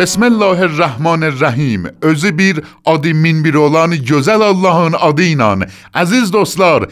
Bəsmə 0.00 0.30
Rəhmanir-Rəhim. 0.80 1.82
Özü 2.02 2.38
bir 2.38 2.60
adı 2.86 3.14
min 3.14 3.44
bir 3.44 3.54
olan 3.54 3.92
gözəl 3.92 4.44
Allahın 4.44 4.96
adı 4.96 5.28
ilə. 5.36 5.68
Əziz 5.92 6.32
dostlar, 6.32 6.88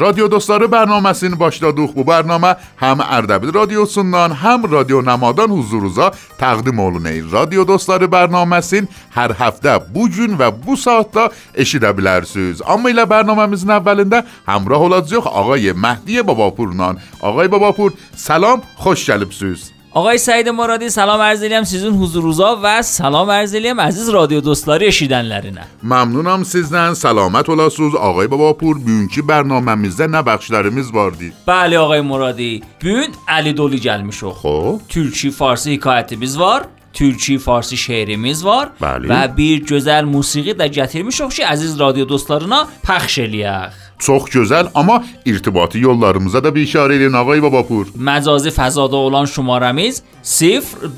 رادیو 0.00 0.28
دوستاره 0.28 0.66
برنامه 0.66 1.12
سین 1.12 1.34
باش 1.34 1.58
دادوخ 1.58 1.90
بو 1.90 2.04
برنامه 2.04 2.56
هم 2.76 2.98
اردبی 3.10 3.50
رادیو 3.50 3.86
سندان 3.86 4.32
هم 4.32 4.66
رادیو 4.66 5.00
نمادان 5.00 5.50
حضور 5.50 5.80
روزا 5.80 6.10
تقدیم 6.38 6.80
اولونه 6.80 7.30
رادیو 7.30 7.64
دوستاره 7.64 8.06
برنامه 8.06 8.60
سین 8.60 8.88
هر 9.10 9.32
هفته 9.38 9.78
بو 9.78 10.08
جون 10.08 10.36
و 10.38 10.50
بو 10.50 10.76
ساعت 10.76 11.12
دا 11.12 11.30
اشی 11.54 11.78
دا 11.78 11.92
بلرسوز 11.92 12.62
اما 12.62 12.88
ایلا 12.88 13.04
برنامه 13.04 13.46
مزن 13.46 13.70
اولنده 13.70 14.24
همراه 14.46 14.80
اولاد 14.80 15.06
زیخ 15.06 15.26
آقای 15.26 15.72
مهدی 15.72 16.22
باباپورنان 16.22 16.98
آقای 17.20 17.48
باباپور 17.48 17.92
سلام 18.16 18.62
خوش 18.76 19.06
جلب 19.06 19.30
سوز. 19.30 19.60
سلام 19.62 19.79
آقای 19.92 20.18
سعید 20.18 20.48
مرادی 20.48 20.88
سلام 20.88 21.20
عرض 21.20 21.42
می‌کنم 21.42 21.64
سیزون 21.64 21.94
حضور 21.94 22.22
روزا 22.22 22.60
و 22.62 22.82
سلام 22.82 23.30
عرض 23.30 23.54
می‌کنم 23.54 23.80
عزیز 23.80 24.08
رادیو 24.08 24.40
دوستاری 24.40 24.92
شیدن 24.92 25.22
لرینا 25.22 25.60
ممنونم 25.82 26.42
سیزن 26.42 26.94
سلامت 26.94 27.48
ولاسوز 27.48 27.94
آقای 27.94 28.26
بابا 28.26 28.52
پور 28.52 28.78
بیون 28.78 29.08
برنامه 29.26 29.74
میزه؟ 29.74 30.06
نبخش 30.06 30.50
داریم 30.50 30.78
از 30.78 30.92
باردی. 30.92 31.32
بله 31.46 31.78
آقای 31.78 32.00
مرادی. 32.00 32.62
بیون 32.78 33.06
علی 33.28 33.52
دولی 33.52 33.78
جل 33.78 34.00
میشو 34.00 34.30
خو 34.30 34.78
خب. 34.78 34.80
ترکی 34.88 35.30
فارسی 35.30 35.76
کاهت 35.76 36.14
بیزوار 36.14 36.66
ترکی 36.94 37.38
فارسی 37.38 37.76
شهر 37.76 38.16
میزوار. 38.16 38.70
بله. 38.80 39.08
و 39.08 39.28
بیچ 39.28 39.64
جزر 39.64 40.04
موسیقی 40.04 40.54
دجاتی 40.54 41.02
میشو 41.02 41.28
عزیز 41.48 41.76
رادیو 41.76 42.04
دوستارنا 42.04 42.66
پخش 42.84 43.18
لیخ 43.18 43.89
Çox 44.00 44.24
gözəl, 44.32 44.70
amma 44.74 45.04
irtibati 45.24 45.78
yollarımıza 45.78 46.44
da 46.44 46.54
bir 46.54 46.66
işarə 46.66 46.96
edin 46.96 47.12
ağay 47.12 47.42
Babapur. 47.42 47.86
Məcazi 47.96 48.50
fəzada 48.50 48.96
olan 48.96 49.24
şumaramız 49.24 50.02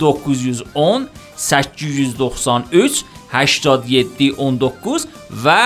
0910 0.01 1.09
893 1.37 3.05
8719 3.33 5.07
və 5.45 5.65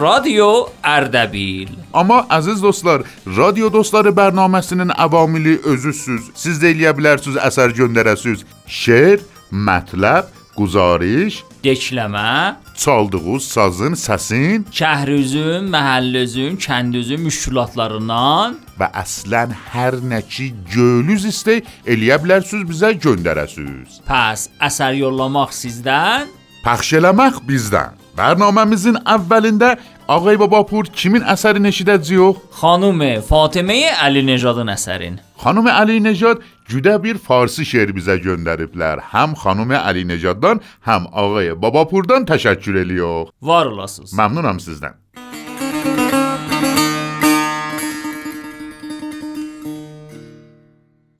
radio 0.00 0.68
Ərdəbil. 0.82 1.70
Amma 1.92 2.26
əziz 2.30 2.62
dostlar, 2.62 3.02
Radio 3.26 3.72
Dostları 3.72 4.10
bərnaməsinin 4.10 4.90
əvamili 4.98 5.60
özüsüz. 5.64 6.32
Siz 6.34 6.58
də 6.62 6.74
eləyə 6.74 6.92
bilərsiniz, 6.98 7.38
əsər 7.38 7.72
göndərəsiniz. 7.78 8.44
Şeir, 8.66 9.22
mətləb, 9.52 10.26
guzariş, 10.56 11.44
Dekləmə, 11.64 12.56
çaldığınız 12.76 13.44
sazın, 13.54 13.94
səsin 13.98 14.66
şəhrizün, 14.78 15.70
məhəllözün, 15.74 16.58
kəndüzün 16.64 17.20
müşkülatlarından 17.26 18.56
və 18.80 18.88
əslən 19.02 19.54
hər 19.72 20.00
nə 20.10 20.20
ki 20.28 20.52
gölüz 20.74 21.26
istəy 21.32 21.62
eləyə 21.86 22.20
bilərsiniz, 22.22 22.64
bizə 22.70 22.94
göndərəsiniz. 23.04 24.00
pəs 24.08 24.48
əsər 24.68 24.98
yollamaq 25.04 25.52
sizdən 25.54 26.32
Pəxş 26.64 26.94
eləmək 26.96 27.42
bizdən. 27.44 27.98
Bərnaməmizin 28.16 28.96
əvvəlində 29.14 29.74
Ağay 30.08 30.38
Babapur 30.40 30.86
kimin 31.00 31.24
əsərini 31.32 31.68
eşidəcəyik? 31.72 32.38
xanım 32.60 33.02
Fatimə 33.28 33.76
Əli 34.06 34.22
Necadın 34.24 34.72
əsərin. 34.72 35.18
Xanım 35.42 35.68
Əli 35.68 35.98
Necad 36.00 36.40
جوده 36.64 36.98
بیر 36.98 37.16
فارسی 37.16 37.64
شعر 37.64 37.92
بیزه 37.92 38.18
گندریب 38.18 38.82
هم 38.82 39.34
خانوم 39.34 39.72
علی 39.72 40.04
نجاددان 40.04 40.60
هم 40.82 41.06
آقای 41.12 41.54
بابا 41.54 41.84
پوردان 41.84 42.24
تشکر 42.24 42.76
الیو 42.76 43.26
وار 43.42 43.68
الاسوز 43.68 44.14
ممنونم 44.14 44.58
سیزدن. 44.58 44.94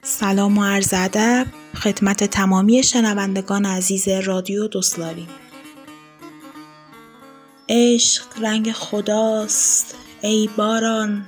سلام 0.03 0.59
و 0.59 0.65
عرض 0.65 0.95
عدب 0.95 1.47
خدمت 1.75 2.25
تمامی 2.25 2.83
شنوندگان 2.83 3.67
عزیز 3.67 4.09
رادیو 4.09 4.69
دوستلاوی 4.69 5.27
عشق 7.69 8.25
رنگ 8.43 8.73
خداست 8.73 9.95
ای 10.23 10.51
باران 10.57 11.27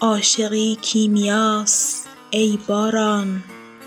عاشقی 0.00 0.78
کیمیاست. 0.82 2.03
ای 2.34 2.58
باران 2.66 3.42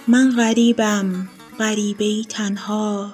من 0.07 0.31
غریبم 0.31 1.27
غریبه 1.59 2.23
تنها. 2.23 3.13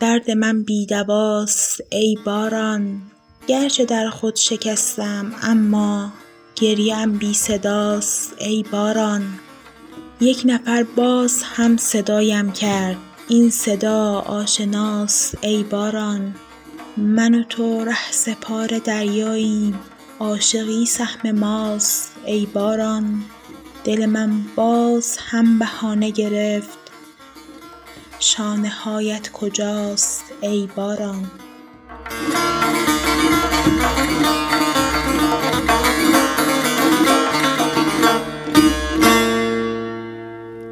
درد 0.00 0.30
من 0.30 0.62
بیدواست 0.62 1.80
ای 1.90 2.18
باران 2.24 3.02
گرچه 3.46 3.84
در 3.84 4.10
خود 4.10 4.36
شکستم 4.36 5.32
اما 5.42 6.12
گریم 6.56 7.12
بی 7.12 7.34
صداست 7.34 8.34
ای 8.38 8.64
باران. 8.72 9.22
یک 10.20 10.42
نفر 10.44 10.82
باز 10.82 11.42
هم 11.42 11.76
صدایم 11.76 12.52
کرد 12.52 12.96
این 13.28 13.50
صدا 13.50 14.20
آشناست 14.20 15.38
ای 15.40 15.62
باران. 15.62 16.34
من 16.96 17.34
و 17.34 17.42
تو 17.42 17.84
ره 17.84 18.12
سپار 18.12 18.78
دریاییم 18.78 19.78
عاشقی 20.20 20.86
سهم 20.86 21.30
ماست 21.30 22.12
ای 22.26 22.46
باران. 22.46 23.24
دل 23.88 24.06
من 24.06 24.30
باز 24.56 25.18
هم 25.30 25.58
بهانه 25.58 26.10
گرفت. 26.10 26.78
شانه 28.20 28.68
هایت 28.68 29.32
کجاست 29.32 30.24
ای 30.40 30.68
باران؟ 30.76 31.30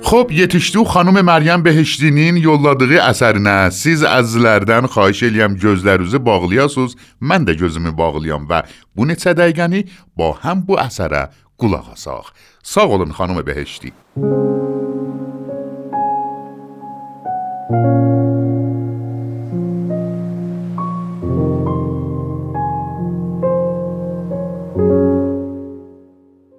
خب 0.02 0.30
یتیشتو 0.32 0.84
خانم 0.84 1.20
مریم 1.20 1.62
بهشتینین 1.62 2.36
یولادقی 2.36 2.98
اثر 2.98 3.38
نه 3.38 3.70
سیز 3.70 4.02
از 4.02 4.36
لردن 4.36 4.86
خواهش 4.86 5.22
الیم 5.22 5.54
جز 5.54 5.82
در 5.82 5.96
روز 5.96 6.14
باقلیاسوز 6.14 6.96
من 7.20 7.44
در 7.44 7.54
جزم 7.54 7.90
باقلیام 7.90 8.46
و 8.50 8.62
بونه 8.94 9.14
صدایگانی 9.14 9.84
با 10.16 10.32
هم 10.32 10.60
بو 10.60 10.78
اثره 10.78 11.28
qulaq 11.60 11.86
asaq. 11.94 12.26
Sağ 12.62 12.88
olun 12.88 13.10
xanım 13.18 13.46
Behişdi. 13.46 13.92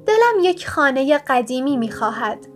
دلم 0.07 0.37
یک 0.41 0.67
خانه 0.67 1.17
قدیمی 1.17 1.77
می 1.77 1.91
خواهد. 1.91 2.47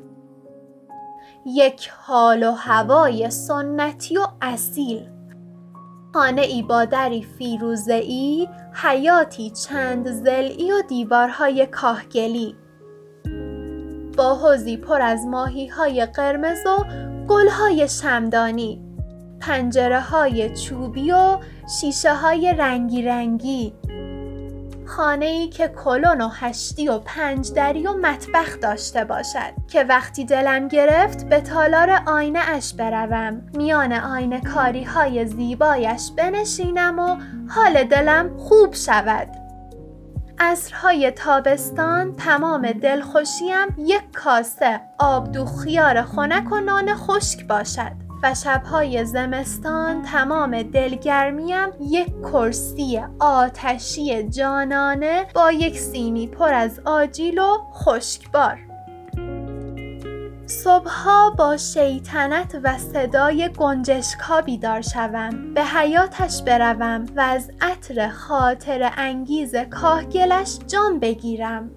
یک 1.46 1.90
حال 2.06 2.44
و 2.44 2.52
هوای 2.52 3.30
سنتی 3.30 4.18
و 4.18 4.28
اصیل. 4.42 5.21
خانه 6.14 6.42
ای 6.42 6.64
با 6.64 6.86
دری 6.86 7.24
فیروزه 7.38 8.04
حیاتی 8.74 9.50
چند 9.50 10.08
زلی 10.12 10.72
و 10.72 10.82
دیوارهای 10.88 11.66
کاهگلی. 11.66 12.56
با 14.18 14.36
حوزی 14.36 14.78
پر 14.78 15.02
از 15.02 15.26
ماهی 15.26 15.68
های 15.68 16.06
قرمز 16.06 16.66
و 16.66 16.84
گل 17.28 17.50
های 17.50 17.88
شمدانی. 17.88 18.82
پنجره 19.40 20.02
های 20.02 20.56
چوبی 20.56 21.12
و 21.12 21.38
شیشه 21.80 22.16
های 22.16 22.54
رنگی 22.54 23.02
رنگی. 23.02 23.74
خانه 24.98 25.26
ای 25.26 25.50
که 25.50 25.68
کلون 25.68 26.22
و 26.22 26.28
هشتی 26.28 26.88
و 26.88 27.00
پنج 27.00 27.54
دری 27.54 27.88
و 27.88 27.94
مطبخ 27.94 28.60
داشته 28.60 29.04
باشد. 29.04 29.54
که 29.68 29.84
وقتی 29.84 30.26
دلم 30.26 30.68
گرفت 30.68 31.30
به 31.30 31.42
تالار 31.42 32.02
آینه 32.06 32.40
اش 32.40 32.74
بروم. 32.74 33.42
میان 33.54 33.94
آینه 33.94 34.42
کاری 34.42 34.84
های 34.84 35.26
زیبایش 35.26 36.12
بنشینم 36.18 37.00
و 37.00 37.18
حال 37.50 37.84
دلم 37.84 38.38
خوب 38.38 38.74
شود. 38.74 39.28
عصرهای 40.40 41.12
تابستان 41.12 42.16
تمام 42.16 42.72
دلخوشیم 42.72 43.68
یک 43.78 44.12
کاسه 44.14 44.82
آبدو 45.00 45.46
خیار 45.46 46.02
خنک 46.02 46.52
و 46.52 46.60
نان 46.60 46.96
خشک 46.96 47.48
باشد. 47.48 48.01
و 48.24 48.34
شبهای 48.34 49.06
زمستان 49.06 50.02
تمام 50.02 50.64
دلگرمیم 50.64 51.68
یک 51.80 52.22
کرسی 52.22 53.02
آتشی 53.20 54.30
جانانه 54.30 55.26
با 55.36 55.52
یک 55.52 55.80
سینی 55.80 56.28
پر 56.28 56.54
از 56.54 56.80
آجیل 56.86 57.40
و 57.40 57.58
خشکبار. 57.74 58.58
صبحها 60.46 61.30
با 61.30 61.58
شیطنت 61.58 62.56
و 62.64 62.78
صدای 62.78 63.50
گنجشکا 63.50 64.42
بیدار 64.42 64.82
شوم 64.82 65.54
به 65.54 65.64
حیاتش 65.64 66.42
بروم 66.42 67.06
و 67.16 67.22
از 67.22 67.52
عطر 67.62 68.10
خاطر 68.10 68.92
انگیز 68.98 69.56
کاهگلش 69.56 70.58
جان 70.68 71.00
بگیرم. 71.00 71.72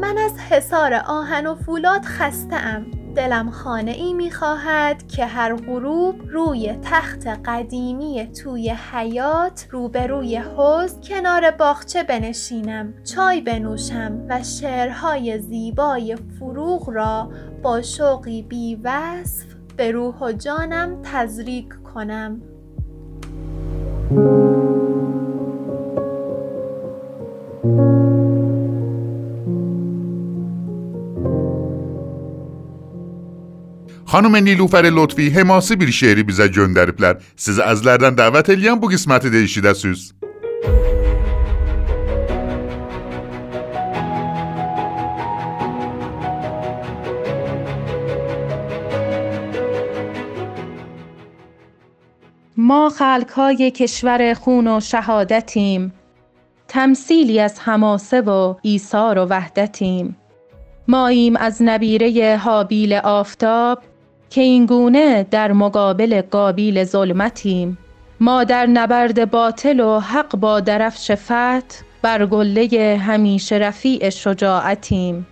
من 0.00 0.18
از 0.18 0.38
حصار 0.38 0.94
آهن 0.94 1.46
و 1.46 1.54
فولاد 1.54 2.04
خسته 2.04 2.56
ام 2.56 2.95
دلم 3.16 3.50
خانه 3.50 3.90
ای 3.90 4.12
می 4.12 4.30
خواهد 4.30 5.08
که 5.08 5.26
هر 5.26 5.54
غروب 5.54 6.14
روی 6.28 6.78
تخت 6.82 7.26
قدیمی 7.26 8.26
توی 8.26 8.70
حیات 8.92 9.66
روبروی 9.70 10.36
حوز 10.36 11.00
کنار 11.00 11.50
باغچه 11.50 12.02
بنشینم 12.02 12.94
چای 13.04 13.40
بنوشم 13.40 14.26
و 14.28 14.42
شعرهای 14.42 15.38
زیبای 15.38 16.16
فروغ 16.16 16.90
را 16.90 17.30
با 17.62 17.82
شوقی 17.82 18.42
بی 18.42 18.80
وصف 18.84 19.46
به 19.76 19.90
روح 19.90 20.18
و 20.22 20.32
جانم 20.32 21.02
تزریک 21.02 21.68
کنم. 21.94 22.42
خانم 34.06 34.36
نیلوفر 34.36 34.90
لطفی 34.94 35.30
هماسی 35.30 35.76
بیر 35.76 35.90
شعری 35.90 36.22
بیزه 36.22 36.48
گندریبلر 36.48 37.14
سیز 37.36 37.58
از 37.58 37.86
لردن 37.86 38.14
دعوت 38.14 38.50
الیان 38.50 38.80
بو 38.80 38.86
قسمت 38.86 39.26
دیشی 39.26 39.74
سوز. 39.74 40.12
ما 52.56 52.88
خلق 52.88 53.30
های 53.30 53.70
کشور 53.70 54.34
خون 54.34 54.66
و 54.66 54.80
شهادتیم. 54.80 55.92
تمثیلی 56.68 57.40
از 57.40 57.60
حماسه 57.60 58.20
و 58.20 58.54
ایثار 58.62 59.18
و 59.18 59.22
وحدتیم. 59.22 60.16
ما 60.88 61.06
ایم 61.06 61.36
از 61.36 61.62
نبیره 61.62 62.38
هابیل 62.38 62.92
آفتاب 62.92 63.82
که 64.30 64.40
اینگونه 64.40 65.26
در 65.30 65.52
مقابل 65.52 66.22
قابیل 66.30 66.84
ظلمتیم. 66.84 67.78
ما 68.20 68.44
در 68.44 68.66
نبرد 68.66 69.30
باطل 69.30 69.80
و 69.80 70.00
حق 70.00 70.36
با 70.36 70.60
درفش 70.60 71.10
فتح 71.10 71.82
بر 72.02 72.26
گله 72.26 72.96
همیشه 73.06 73.56
رفیع 73.56 74.10
شجاعتیم. 74.10 75.26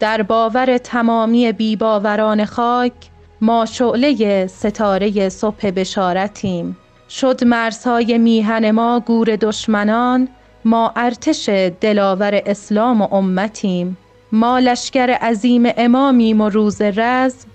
در 0.00 0.22
باور 0.22 0.78
تمامی 0.78 1.52
بیباوران 1.52 2.44
خاک 2.44 2.92
ما 3.40 3.66
شعله 3.66 4.46
ستاره 4.46 5.28
صبح 5.28 5.70
بشارتیم. 5.70 6.76
شد 7.10 7.44
مرزهای 7.44 8.18
میهن 8.18 8.70
ما 8.70 9.00
گور 9.00 9.36
دشمنان 9.36 10.28
ما 10.64 10.92
ارتش 10.96 11.48
دلاور 11.80 12.42
اسلام 12.46 13.02
و 13.02 13.14
امتیم. 13.14 13.98
ما 14.32 14.58
لشکر 14.58 15.10
عظیم 15.10 15.62
امامیم 15.76 16.40
و 16.40 16.48
روز 16.48 16.82
رزم 16.82 17.48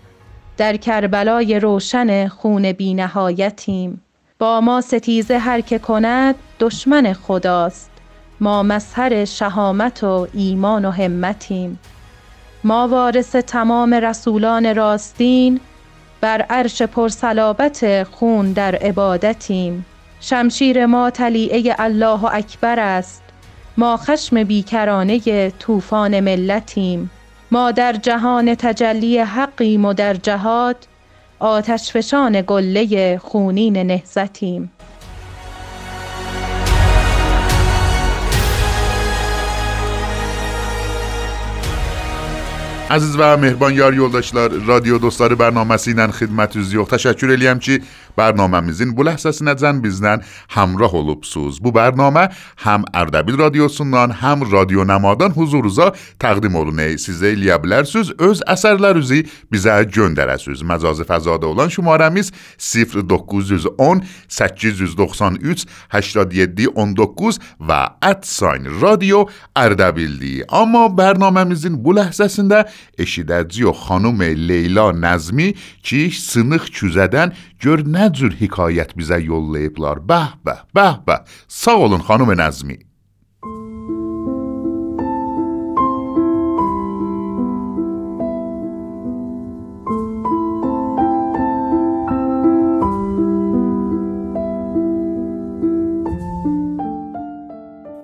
در 0.64 0.78
کربلای 0.78 1.60
روشن 1.60 2.28
خون 2.28 2.72
بینهایتیم. 2.72 4.02
با 4.40 4.62
ما 4.62 4.82
ستیزه 4.82 5.38
هر 5.38 5.62
که 5.62 5.80
کند 5.80 6.36
دشمن 6.60 7.14
خداست. 7.14 7.92
ما 8.40 8.64
مظهر 8.64 9.26
شهامت 9.26 10.04
و 10.04 10.28
ایمان 10.34 10.86
و 10.86 10.92
همتیم. 10.92 11.80
ما 12.64 12.88
وارث 12.88 13.36
تمام 13.36 13.94
رسولان 13.94 14.76
راستین 14.76 15.60
بر 16.22 16.42
عرش 16.42 16.82
پرصلابت 16.82 18.04
خون 18.04 18.54
در 18.54 18.76
عبادتیم. 18.76 19.86
شمشیر 20.20 20.86
ما 20.86 21.10
تلیعه 21.10 21.76
الله 21.80 22.36
اکبر 22.36 22.80
است. 22.80 23.24
ما 23.78 23.98
خشم 23.98 24.44
بیکرانه 24.44 25.50
طوفان 25.60 26.20
ملتیم. 26.20 27.10
ما 27.54 27.72
در 27.72 27.94
جهان 27.94 28.56
تجلی 28.56 29.20
حقیم 29.20 29.86
و 29.86 29.94
در 29.94 30.14
جهاد 30.14 30.76
آتشفشان 31.40 32.42
گله 32.42 33.18
خونین 33.18 33.78
نهزتیم 33.78 34.72
Əziz 42.94 43.16
və 43.18 43.28
mehriban 43.42 43.74
yar 43.74 43.96
yoldaşlar, 43.98 44.54
radio 44.68 45.00
dostları 45.02 45.34
bərnaməsi 45.40 45.96
ilə 45.96 46.06
xidmətiniz 46.14 46.76
yox. 46.76 46.92
Təşəkkür 46.92 47.32
eləyəm 47.34 47.62
bərnaməmizin 48.18 48.94
bu 48.96 49.06
ləhzəsinəcən 49.08 49.82
bizdən 49.84 50.24
həmrah 50.56 50.94
olubsuz. 51.00 51.60
Bu 51.64 51.74
bərnamə 51.76 52.30
həm 52.66 52.86
Ərdəbil 52.94 53.40
radiosundan, 53.42 54.14
həm 54.22 54.46
Radio 54.52 54.86
Nəmadan 54.88 55.34
huzurunuza 55.38 55.92
təqdim 56.22 56.56
olunur. 56.60 56.72
Siz 56.98 57.22
eləyə 57.26 57.60
bilərsiniz, 57.62 58.14
öz 58.18 58.42
əsərlərinizi 58.50 59.24
bizə 59.54 59.76
göndərəsiniz. 59.94 60.64
Məcazi 60.66 61.06
fəzada 61.08 61.50
olan 61.50 61.70
şumarəmiz 61.74 62.32
0910 62.58 64.04
893 64.28 65.66
87 65.94 66.70
19 66.74 67.40
və 67.60 67.82
radio 68.82 69.24
Ərdəbildir. 69.58 70.46
Amma 70.50 70.88
bərnaməmizin 70.90 71.78
bu 71.84 71.96
ləhzəsində 71.98 72.64
eşidəciyo 73.00 73.74
xanım 73.86 74.22
Leyla 74.22 74.92
Nəzmi 74.94 75.54
ki, 75.84 76.10
sınıq 76.14 76.70
küzədən 76.74 77.34
gör 77.64 77.84
nə 77.88 78.10
cür 78.12 78.34
hekayət 78.40 78.92
bizə 79.00 79.22
yollayıblar. 79.24 80.04
Bəh, 80.10 80.34
bəh, 80.46 80.64
bəh, 80.76 80.98
bəh. 81.08 81.22
Sağ 81.48 81.78
olun 81.86 82.04
xanım 82.08 82.36
Nəzmi. 82.42 82.80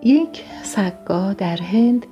یک 0.04 0.36
سگا 0.64 1.34
در 1.34 1.62
هند 1.62 2.06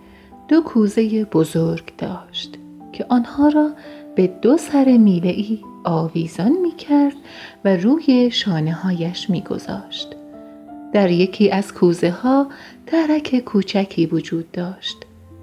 دو 0.48 0.62
کوزه 0.62 1.26
بزرگ 1.26 1.88
داشت 1.98 2.52
که 2.94 3.06
آنها 3.10 3.48
را 3.48 3.70
به 4.16 4.28
دو 4.28 4.58
سر 4.58 4.98
میله 4.98 5.30
ای 5.30 5.60
آویزان 5.88 6.52
می 6.62 6.72
کرد 6.72 7.16
و 7.66 7.78
روی 7.78 8.32
شانه 8.32 8.74
هایش 8.74 9.30
می 9.30 9.42
گذاشت. 9.42 10.08
در 10.94 11.12
یکی 11.12 11.52
از 11.52 11.74
کوزه 11.74 12.10
ها 12.10 12.48
درک 12.88 13.40
کوچکی 13.40 14.06
وجود 14.06 14.52
داشت. 14.52 14.98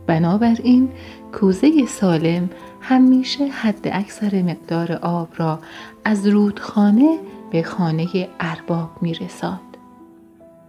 بنابراین 0.06 0.88
کوزه 1.32 1.86
سالم 1.86 2.50
همیشه 2.80 3.46
حد 3.46 3.88
اکثر 3.92 4.42
مقدار 4.42 4.92
آب 4.92 5.28
را 5.36 5.58
از 6.04 6.26
رودخانه 6.26 7.18
به 7.50 7.62
خانه 7.62 8.28
ارباب 8.40 8.90
می 9.00 9.14
رساد. 9.14 9.60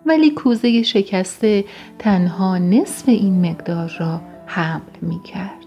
ولی 0.06 0.32
کوزه 0.32 0.84
شکسته 0.84 1.66
تنها 2.00 2.58
نصف 2.58 3.10
این 3.10 3.50
مقدار 3.50 3.92
را 4.00 4.22
حمل 4.46 4.82
می 5.02 5.20
کرد. 5.24 5.65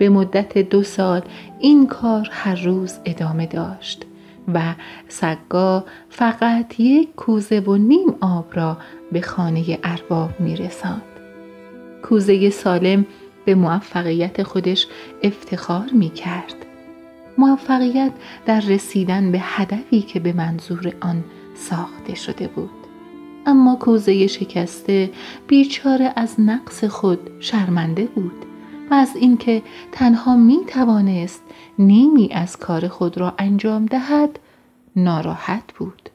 به 0.00 0.08
مدت 0.08 0.58
دو 0.58 0.82
سال 0.82 1.22
این 1.58 1.86
کار 1.86 2.28
هر 2.32 2.64
روز 2.64 2.98
ادامه 3.04 3.46
داشت 3.46 4.06
و 4.54 4.74
سگا 5.08 5.84
فقط 6.08 6.80
یک 6.80 7.14
کوزه 7.14 7.60
و 7.60 7.76
نیم 7.76 8.14
آب 8.20 8.46
را 8.52 8.78
به 9.12 9.20
خانه 9.20 9.78
ارباب 9.84 10.40
می 10.40 10.56
رساند. 10.56 11.02
کوزه 12.02 12.50
سالم 12.50 13.06
به 13.44 13.54
موفقیت 13.54 14.42
خودش 14.42 14.86
افتخار 15.22 15.90
می 15.92 16.10
کرد. 16.10 16.54
موفقیت 17.38 18.12
در 18.46 18.60
رسیدن 18.60 19.32
به 19.32 19.38
هدفی 19.42 20.02
که 20.02 20.20
به 20.20 20.32
منظور 20.32 20.92
آن 21.00 21.24
ساخته 21.54 22.14
شده 22.14 22.48
بود. 22.48 22.70
اما 23.46 23.76
کوزه 23.76 24.26
شکسته 24.26 25.10
بیچاره 25.46 26.12
از 26.16 26.40
نقص 26.40 26.84
خود 26.84 27.30
شرمنده 27.40 28.04
بود 28.04 28.49
و 28.90 28.94
از 28.94 29.16
اینکه 29.16 29.62
تنها 29.92 30.36
می 30.36 30.58
توانست 30.66 31.42
نیمی 31.78 32.28
از 32.32 32.56
کار 32.56 32.88
خود 32.88 33.18
را 33.18 33.34
انجام 33.38 33.86
دهد 33.86 34.38
ناراحت 34.96 35.72
بود 35.78 36.10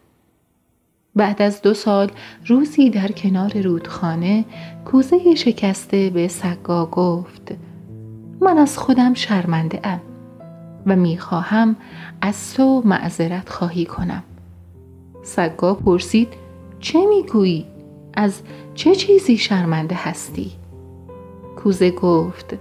بعد 1.15 1.41
از 1.41 1.62
دو 1.62 1.74
سال 1.74 2.12
روزی 2.46 2.89
در 2.89 3.12
کنار 3.12 3.62
رودخانه 3.62 4.46
کوزه 4.86 5.36
شکسته 5.36 6.10
به 6.10 6.27
سگا 6.27 6.86
گفت 6.86 7.51
من 8.41 8.58
از 8.58 8.77
خودم 8.77 9.13
شرمنده 9.13 9.79
ام 9.84 10.01
و 10.86 10.96
می‌خواهم 10.96 11.75
از 12.22 12.53
تو 12.53 12.82
معذرت 12.86 13.50
خواهی 13.50 13.86
کنم 13.86 14.24
سگا 15.24 15.74
پرسید 15.74 16.27
چه 16.79 17.05
می‌گویی؟ 17.05 17.65
از 18.13 18.41
چه 18.75 18.96
چیزی 18.96 19.38
شرمنده 19.38 19.96
هستی؟ 19.96 20.51
کوزه 21.55 21.91
گفت 21.91 22.55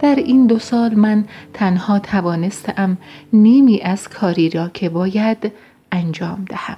در 0.00 0.14
این 0.14 0.46
دو 0.46 0.58
سال 0.58 0.94
من 0.94 1.24
تنها 1.54 1.98
توانستم 1.98 2.98
نیمی 3.32 3.80
از 3.80 4.08
کاری 4.08 4.50
را 4.50 4.68
که 4.68 4.88
باید 4.88 5.52
انجام 5.92 6.44
دهم. 6.48 6.76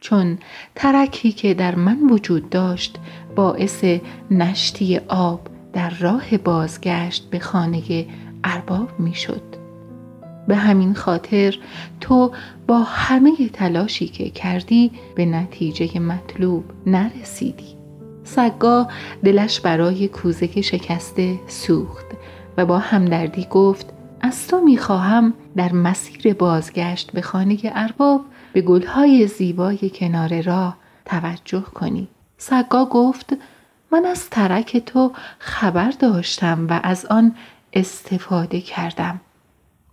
چون 0.00 0.38
ترکی 0.74 1.32
که 1.32 1.54
در 1.54 1.74
من 1.74 1.98
وجود 2.10 2.50
داشت 2.50 2.98
باعث 3.36 3.84
نشتی 4.30 4.98
آب 5.08 5.40
در 5.72 5.90
راه 5.90 6.38
بازگشت 6.38 7.30
به 7.30 7.38
خانه 7.38 8.06
ارباب 8.44 9.00
می 9.00 9.14
شد. 9.14 9.42
به 10.48 10.56
همین 10.56 10.94
خاطر 10.94 11.58
تو 12.00 12.32
با 12.66 12.78
همه 12.78 13.48
تلاشی 13.48 14.08
که 14.08 14.30
کردی 14.30 14.90
به 15.14 15.26
نتیجه 15.26 15.98
مطلوب 15.98 16.64
نرسیدی. 16.86 17.76
سگا 18.24 18.88
دلش 19.24 19.60
برای 19.60 20.08
کوزه 20.08 20.60
شکسته 20.60 21.38
سوخت 21.46 22.09
با 22.64 22.78
همدردی 22.78 23.46
گفت 23.50 23.86
از 24.20 24.48
تو 24.48 24.60
می‌خواهم 24.60 25.34
در 25.56 25.72
مسیر 25.72 26.34
بازگشت 26.34 27.12
به 27.12 27.22
خانه 27.22 27.58
ارباب 27.64 28.24
به 28.52 28.60
گلهای 28.60 29.26
زیبای 29.26 29.90
کنار 29.94 30.40
راه 30.40 30.76
توجه 31.04 31.62
کنی. 31.62 32.08
سگا 32.38 32.84
گفت 32.84 33.36
من 33.92 34.04
از 34.04 34.30
ترک 34.30 34.76
تو 34.76 35.12
خبر 35.38 35.90
داشتم 35.90 36.66
و 36.70 36.80
از 36.82 37.06
آن 37.06 37.34
استفاده 37.72 38.60
کردم. 38.60 39.20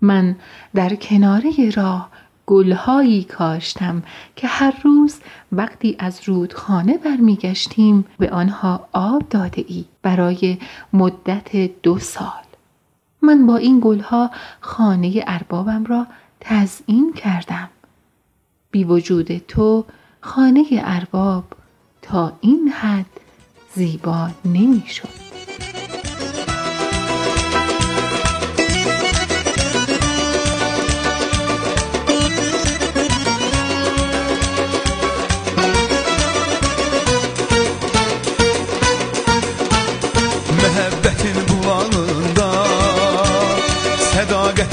من 0.01 0.35
در 0.75 0.95
کناره 0.95 1.69
راه 1.75 2.09
گلهایی 2.45 3.23
کاشتم 3.23 4.03
که 4.35 4.47
هر 4.47 4.73
روز 4.83 5.19
وقتی 5.51 5.95
از 5.99 6.21
رودخانه 6.25 6.97
برمیگشتیم 6.97 8.05
به 8.19 8.29
آنها 8.29 8.87
آب 8.93 9.29
داده 9.29 9.65
ای 9.67 9.85
برای 10.01 10.57
مدت 10.93 11.81
دو 11.81 11.99
سال. 11.99 12.46
من 13.27 13.45
با 13.45 13.57
این 13.57 13.79
گلها 13.83 14.31
خانه 14.61 15.23
اربابم 15.27 15.85
را 15.85 16.07
تزئین 16.39 17.13
کردم. 17.13 17.69
بی 18.71 18.83
وجود 18.83 19.37
تو 19.37 19.85
خانه 20.21 20.65
ارباب 20.71 21.43
تا 22.01 22.33
این 22.41 22.67
حد 22.67 23.05
زیبا 23.75 24.29
نمی 24.45 24.83
شد. 24.87 25.26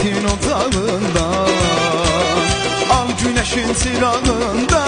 cennetin 0.05 0.25
otağında 0.25 1.47
Al 2.91 3.09
güneşin 3.25 3.75
sirağında 3.75 4.83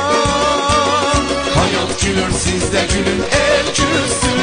Hayat 1.54 2.00
gülür 2.00 2.32
siz 2.32 2.72
de 2.72 2.86
gülün 2.94 3.22
el 3.32 3.66
gülsün. 3.66 4.40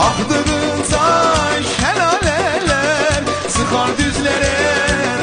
Ahdırın 0.00 0.82
taş 0.90 1.66
helaleler 1.82 3.22
Sıkar 3.48 3.98
düzlere 3.98 4.54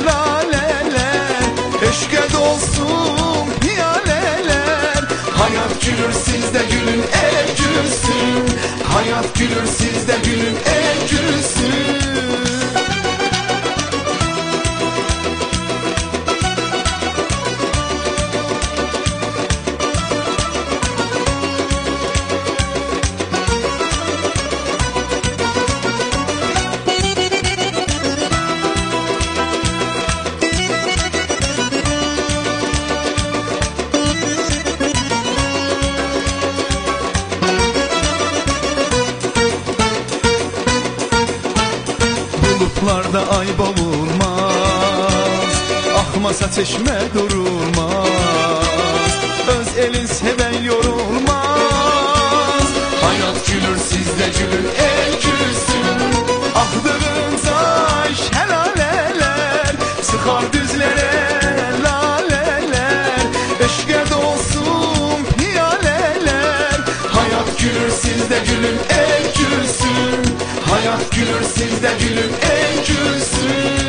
laleler. 0.06 1.42
Eşke 1.90 2.34
dolsun 2.34 3.25
sizde 68.36 68.54
gülün 68.54 68.78
en 68.90 69.24
gülsün. 69.24 70.36
Hayat 70.70 71.12
gülür 71.12 71.44
sizde 71.44 71.92
gülün 72.00 72.32
en 72.42 72.76
gülsün. 72.78 73.86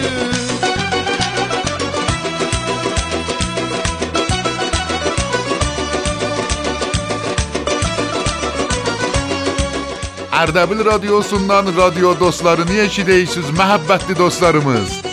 Erdebil 10.32 10.84
Radyosu'ndan 10.84 11.66
radyo 11.76 12.20
dostları 12.20 12.66
niye 12.66 12.88
ki 12.88 13.06
deyisiz 13.06 13.44
məhəbbətli 13.44 14.18
dostlarımız? 14.18 15.05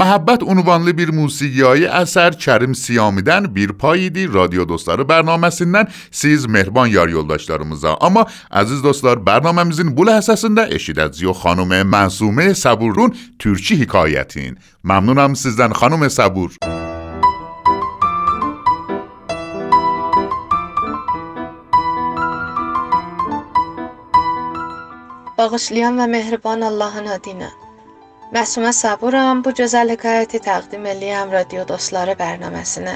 Məhəbbət 0.00 0.46
ünvanlı 0.48 0.94
bir 0.96 1.10
musiqiyayı 1.12 1.88
əsər 1.98 2.38
Kərim 2.40 2.72
Siyamidən 2.72 3.50
bir 3.52 3.74
pay 3.82 4.06
idi 4.06 4.22
Radio 4.32 4.64
Dostları 4.68 5.04
bərnaməsindən 5.04 5.90
siz 6.20 6.46
mehriban 6.46 6.88
yar 6.88 7.12
yoldaşlarımıza. 7.12 7.98
Amma 8.00 8.24
əziz 8.62 8.80
dostlar, 8.86 9.20
bərnaməmizin 9.28 9.92
bu 9.96 10.08
ləhsəsində 10.08 10.70
eşidəcəyik 10.78 11.42
xanım 11.42 11.76
Məsumə 11.92 12.48
Səburun 12.56 13.12
türkü 13.38 13.82
hekayətin. 13.84 14.56
Məmnunam 14.80 15.36
sizdən 15.36 15.76
xanım 15.76 16.08
Səbur. 16.08 16.56
Bağışlayan 25.36 26.00
və 26.00 26.08
mehriban 26.08 26.60
Allahın 26.60 27.06
adıyla. 27.18 27.69
Məsumə 28.30 28.70
Səburam 28.70 29.40
bu 29.42 29.50
gözəl 29.58 29.90
hekayəti 29.90 30.38
təqdim 30.42 30.84
eləyəm 30.86 31.32
radio 31.34 31.64
dostları 31.66 32.12
bərnaməsinə. 32.18 32.92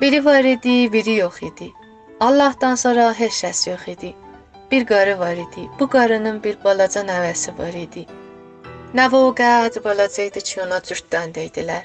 Biri 0.00 0.20
var 0.24 0.48
idi, 0.52 0.76
biri 0.94 1.16
yox 1.18 1.42
idi. 1.48 1.68
Allahdan 2.26 2.80
sonra 2.82 3.10
heç 3.18 3.42
kəs 3.44 3.60
yox 3.68 3.84
idi. 3.94 4.14
Bir 4.70 4.86
qarı 4.92 5.18
var 5.18 5.36
idi. 5.42 5.66
Bu 5.80 5.88
qarının 5.96 6.40
bir 6.46 6.56
balaca 6.64 7.02
nəvəsi 7.10 7.54
var 7.58 7.76
idi. 7.82 8.06
Nəvə 9.02 9.22
o 9.28 9.28
qədər 9.42 9.84
balaca 9.90 10.28
idi 10.30 10.46
ki, 10.48 10.56
ona 10.64 10.80
cürtdən 10.88 11.36
deydilər. 11.36 11.84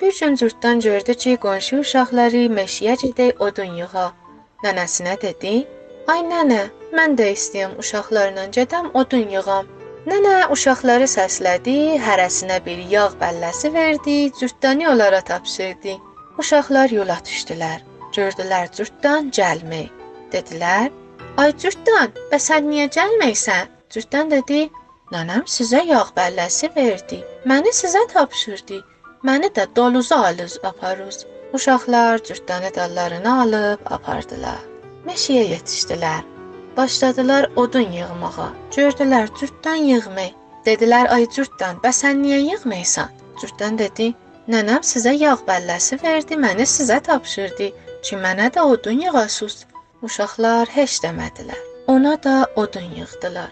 Bir 0.00 0.18
gün 0.20 0.40
cürtdən 0.40 0.80
gördü 0.88 1.20
ki, 1.26 1.36
qonşu 1.44 1.84
uşaqları 1.84 2.46
meşəyə 2.60 2.96
gedək 3.04 3.46
odun 3.50 3.76
yığa. 3.82 4.08
Nənəsinə 4.64 5.20
dedi: 5.28 5.54
"Ay 6.08 6.24
nənə, 6.32 6.64
mən 6.96 7.20
də 7.20 7.32
istəyirəm 7.36 7.78
uşaqlarla 7.84 8.50
gedəm 8.58 8.94
odun 9.04 9.28
yığam." 9.38 9.73
Nənə 10.04 10.50
uşaqları 10.52 11.06
səslədi, 11.08 11.74
hərəsinə 12.06 12.58
bir 12.66 12.80
yağ 12.92 13.06
bəlləsi 13.20 13.70
verdi, 13.72 14.16
cürtdəni 14.36 14.84
onlara 14.90 15.22
tapşırdı. 15.30 15.94
Uşaqlar 16.42 16.92
yola 16.92 17.16
düşdülər. 17.24 17.78
Gördülər 18.16 18.68
cürtdən 18.76 19.30
gəlmək. 19.38 20.02
Dedilər: 20.34 20.90
"Ay 21.40 21.54
cürtdən, 21.62 22.12
bəs 22.32 22.50
sən 22.50 22.68
niyə 22.72 22.90
gəlməysən?" 22.98 23.72
Cürtdən 23.96 24.34
dedi: 24.34 24.60
"Nənəm 25.14 25.48
sizə 25.54 25.80
yağ 25.92 26.04
bəlləsi 26.20 26.70
verdi. 26.76 27.22
Məni 27.48 27.72
sizə 27.80 28.04
tapşırdı. 28.12 28.82
Məni 29.24 29.48
də 29.56 29.66
doluza 29.76 30.20
alız 30.28 30.58
aparız." 30.72 31.24
Uşaqlar 31.56 32.18
cürtdəni 32.28 32.74
dallarına 32.76 33.40
alıb 33.42 33.90
apardılar. 33.96 34.62
Meşəyə 35.08 35.48
yetişdilər. 35.54 36.33
Başladılar 36.76 37.50
odun 37.56 37.92
yığmağa. 37.98 38.48
Gördülər 38.76 39.28
cürtdən 39.38 39.80
yığmaq. 39.90 40.32
Dedilər: 40.66 41.08
"Ay 41.16 41.26
cürtdən, 41.36 41.76
bəs 41.84 42.00
sən 42.02 42.22
niyə 42.24 42.40
yığmırsan?" 42.50 43.10
Cürtdən 43.40 43.78
dedi: 43.78 44.06
"Nənəm 44.48 44.82
sizə 44.90 45.12
yağ 45.24 45.36
bəlləsi 45.48 46.02
verdi, 46.02 46.34
məni 46.44 46.66
sizə 46.76 46.98
tapşırdı 47.08 47.68
ki, 48.04 48.16
mənə 48.24 48.48
də 48.54 48.60
odun 48.72 49.00
yığasınız." 49.06 49.66
Uşaqlar 50.02 50.68
heç 50.78 50.94
demədilər. 51.04 51.60
Ona 51.86 52.14
da 52.24 52.34
odun 52.56 52.88
yığdılar. 52.98 53.50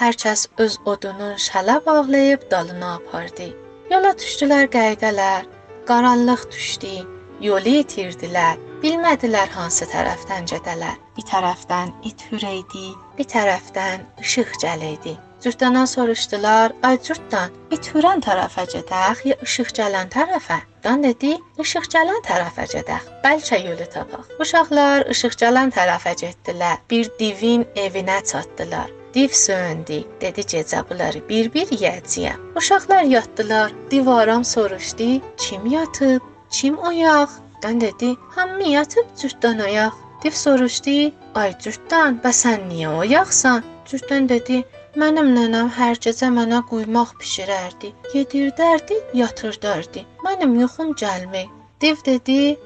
Hər 0.00 0.14
kəs 0.22 0.48
öz 0.64 0.78
odunun 0.92 1.34
şələ 1.46 1.76
bağlayıb 1.86 2.50
dalına 2.50 2.94
apardı. 2.94 3.46
Yola 3.90 4.12
düşdülər 4.22 4.66
qəydələr. 4.76 5.46
Qaranlıq 5.88 6.42
düşdü. 6.52 6.94
Yolu 7.40 7.74
itirdilər. 7.82 8.65
Bilmədilər 8.82 9.48
hansı 9.56 9.86
tərəfdən 9.88 10.48
gedələr. 10.50 10.96
Bir 11.16 11.24
tərəfdən 11.30 11.94
it 12.08 12.24
hürəydi, 12.30 12.90
bir 13.16 13.28
tərəfdən 13.32 14.02
işıq 14.20 14.50
gələydi. 14.62 15.14
Cürtdandan 15.40 15.84
soruşdular: 15.84 16.72
"Ay 16.82 16.98
cürtdan, 17.06 17.54
it 17.70 17.88
hürən 17.94 18.20
tərəfə 18.26 18.64
gedək 18.72 19.22
ya 19.30 19.36
işıq 19.46 19.72
gələn 19.78 20.12
tərəfə?" 20.16 20.58
Dan 20.84 21.02
dedi: 21.02 21.32
"İşıq 21.64 21.88
gələn 21.94 22.20
tərəfə 22.28 22.66
gedək. 22.74 23.08
Bəlkə 23.24 23.62
yolu 23.68 23.86
tapaq." 23.94 24.28
Uşaqlar 24.44 25.08
işıq 25.14 25.38
gələn 25.42 25.72
tərəfə 25.78 26.12
getdilər. 26.22 26.76
Bir 26.90 27.10
divin 27.18 27.64
evinə 27.86 28.18
çatdılar. 28.32 28.92
Div 29.14 29.32
söndü. 29.32 30.02
Dedi 30.20 30.40
gecə 30.52 30.84
bunları 30.90 31.24
bir-bir 31.28 31.72
yeyəcəyəm. 31.72 32.44
Uşaqlar 32.60 33.02
yatdılar. 33.02 33.72
Divaram 33.90 34.44
soruşdu: 34.44 35.10
"Kim 35.36 35.66
yatıb? 35.66 36.20
Kim 36.50 36.78
oyaq?" 36.78 37.45
Dan 37.62 37.80
dedi: 37.80 38.14
"Hamı 38.30 38.68
yatıb, 38.68 39.06
cürtdan 39.20 39.58
oyaq." 39.58 39.92
Div 40.22 40.30
soruşdu: 40.30 41.12
"Ay 41.34 41.52
cürtdan, 41.62 42.20
bəs 42.24 42.38
sən 42.44 42.68
niyə 42.70 42.90
oyaqsan?" 42.98 43.64
Cürtdan 43.88 44.28
dedi: 44.28 44.64
"Mənim 45.02 45.28
nənəm 45.38 45.68
hər 45.78 45.96
gecə 46.06 46.28
mənə 46.38 46.60
quymaq 46.70 47.10
bişirərdi. 47.20 47.92
Yedirdərdi, 48.14 48.96
yatırdardı. 49.20 50.00
Mənim 50.24 50.60
yuxum 50.60 50.92
gəlmir." 51.02 51.48
Div 51.80 51.96
dedi: 52.04 52.58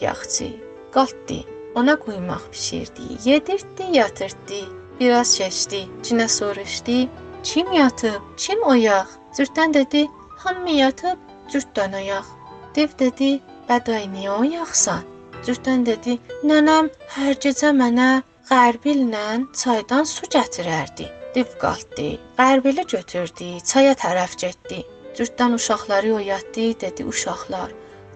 "Yaxşı, 0.00 0.48
qalxdı. 0.94 1.38
Ona 1.74 1.96
quymaq 1.96 2.44
bişirdi, 2.52 3.02
yedirtdi, 3.24 3.84
yatırtdı. 3.92 4.60
Biraz 5.00 5.38
keçdi. 5.38 5.80
Cinə 6.02 6.28
soruşdu: 6.28 7.08
"Kim 7.42 7.72
yatıb? 7.72 8.22
Kim 8.36 8.62
oyaq?" 8.62 9.06
Cürtdan 9.36 9.74
dedi: 9.74 10.06
"Hamı 10.36 10.70
yatıb, 10.70 11.18
cürtdan 11.52 11.92
oyaq." 11.92 12.26
Div 12.74 12.88
dedi: 12.98 13.40
"Bəday 13.68 14.04
niyə 14.14 14.32
oyaqsan?" 14.42 15.02
Cürtdən 15.46 15.84
dedi: 15.90 16.18
"Nənəm 16.50 16.90
hər 17.16 17.34
gecə 17.44 17.70
mənə 17.80 18.08
qərbillə 18.50 19.26
çaydan 19.62 20.04
su 20.14 20.28
gətirərdi." 20.36 21.08
Div 21.34 21.50
qalxdı, 21.62 22.08
qərbili 22.38 22.84
götürdü, 22.94 23.48
çaya 23.72 23.94
tərəf 24.04 24.38
getdi. 24.44 24.78
Cürtdən 25.16 25.54
uşaqları 25.58 26.14
oyatdı, 26.20 26.66
dedi: 26.80 27.04
"Uşaqlar, 27.12 27.70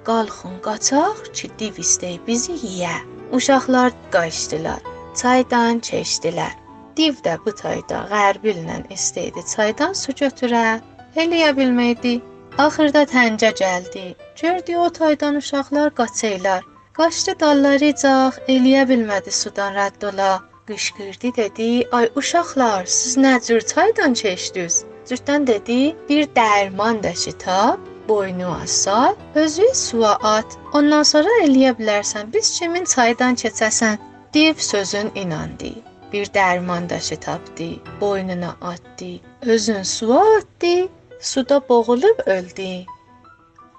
qalxın, 0.09 0.57
qaçaq 0.69 1.21
ki, 1.37 1.51
div 1.59 1.79
istəy 1.85 2.17
bizi 2.27 2.57
yeyə." 2.67 2.97
Uşaqlar 3.33 3.93
qaçdılar. 4.15 4.81
Çaydan 5.21 5.81
keçdilər. 5.89 6.55
Div 6.97 7.21
də 7.25 7.39
bu 7.45 7.53
tayda 7.63 8.03
qərbillə 8.11 8.77
istəydi 8.97 9.45
çaydan 9.53 9.93
su 10.03 10.13
götürə, 10.13 10.81
eləyə 11.17 11.51
bilmədi. 11.57 12.13
Axırda 12.59 13.03
təncə 13.09 13.49
gəldi. 13.57 14.15
Gördü 14.41 14.77
o 14.77 14.89
taydan 14.93 15.37
uşaqlar 15.37 15.95
qaçırlar. 15.95 16.65
Qaçdı 16.99 17.33
dallarıcaq, 17.41 18.41
eləyə 18.55 18.83
bilmədi 18.91 19.33
sudan 19.33 19.73
rədd 19.79 20.05
ola. 20.11 20.33
Qışqırdı 20.69 21.31
dedi: 21.37 21.89
"Ay 21.93 22.11
uşaqlar, 22.17 22.85
siz 22.87 23.17
nə 23.17 23.33
cür 23.47 23.61
çaydan 23.61 24.15
keçdiniz?" 24.15 24.85
Cürtdən 25.09 25.47
dedi: 25.47 25.97
"Bir 26.09 26.25
dərman 26.37 27.03
daşı 27.03 27.33
tap, 27.33 27.81
boynu 28.09 28.49
asal, 28.63 29.15
özü 29.35 29.75
suya 29.75 30.15
at. 30.37 30.59
Ondan 30.75 31.03
sonra 31.03 31.33
eləyə 31.45 31.73
bilərsən 31.79 32.33
biz 32.35 32.59
kimin 32.59 32.85
çaydan 32.85 33.35
keçəsən." 33.35 33.97
Div 34.35 34.55
sözün 34.55 35.11
inandı. 35.15 35.73
Bir 36.13 36.27
dərman 36.27 36.89
daşı 36.91 37.17
tapdı, 37.17 37.69
boynuna 38.01 38.57
atdı, 38.61 39.21
özün 39.43 39.83
suya 39.83 40.21
atdı, 40.37 40.89
suda 41.23 41.69
boğulub 41.69 42.19
öldü. 42.27 42.87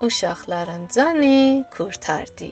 Uşaqların 0.01 0.87
canı 0.95 1.65
kurtardı. 1.77 2.45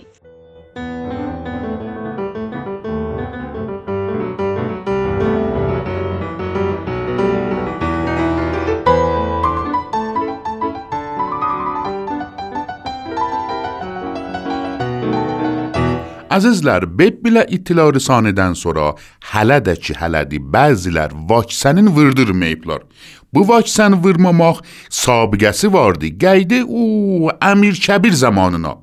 Əzizlər, 16.32 16.86
Beb 16.88 17.18
belə 17.26 17.42
ittila 17.52 17.90
rəsanədən 17.92 18.54
sonra 18.56 18.94
hələ 19.34 19.58
də 19.66 19.76
ki, 19.76 19.98
hələdir 20.00 20.44
bəzilər 20.54 21.12
vaksinini 21.30 21.92
vırdırmayıblar. 21.96 22.86
Bu 23.34 23.48
vaksin 23.48 23.98
vurmamaq 24.04 24.62
sabiqəsi 24.90 25.74
vardı. 25.74 26.14
Qəydi 26.24 26.64
o 26.68 27.32
Əmir 27.52 27.76
Kəbir 27.84 28.16
zamanına. 28.24 28.78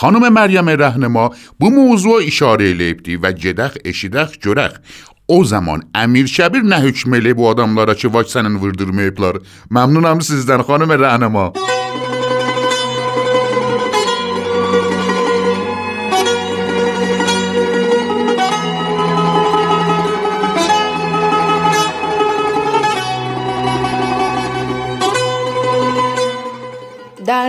Xanım 0.00 0.28
Məryəm 0.36 0.68
Rəhnəma 0.84 1.26
bu 1.60 1.72
mövzuya 1.72 2.28
işarə 2.28 2.68
eləyibdi 2.72 3.18
və 3.20 3.32
gedək 3.40 3.80
eşidək 3.84 4.36
görək. 4.44 4.80
O 5.28 5.44
zaman 5.44 5.84
Əmir 5.96 6.28
Kəbir 6.36 6.64
nə 6.64 6.80
hökm 6.84 7.16
eləyib 7.20 7.40
bu 7.40 7.50
adamlara 7.50 7.94
ki, 7.94 8.12
vaksinini 8.12 8.60
vurdurmayıblar. 8.60 9.40
Məmnunam 9.70 10.20
sizdən 10.20 10.64
xanım 10.68 10.98
Rəhnəma. 11.04 11.71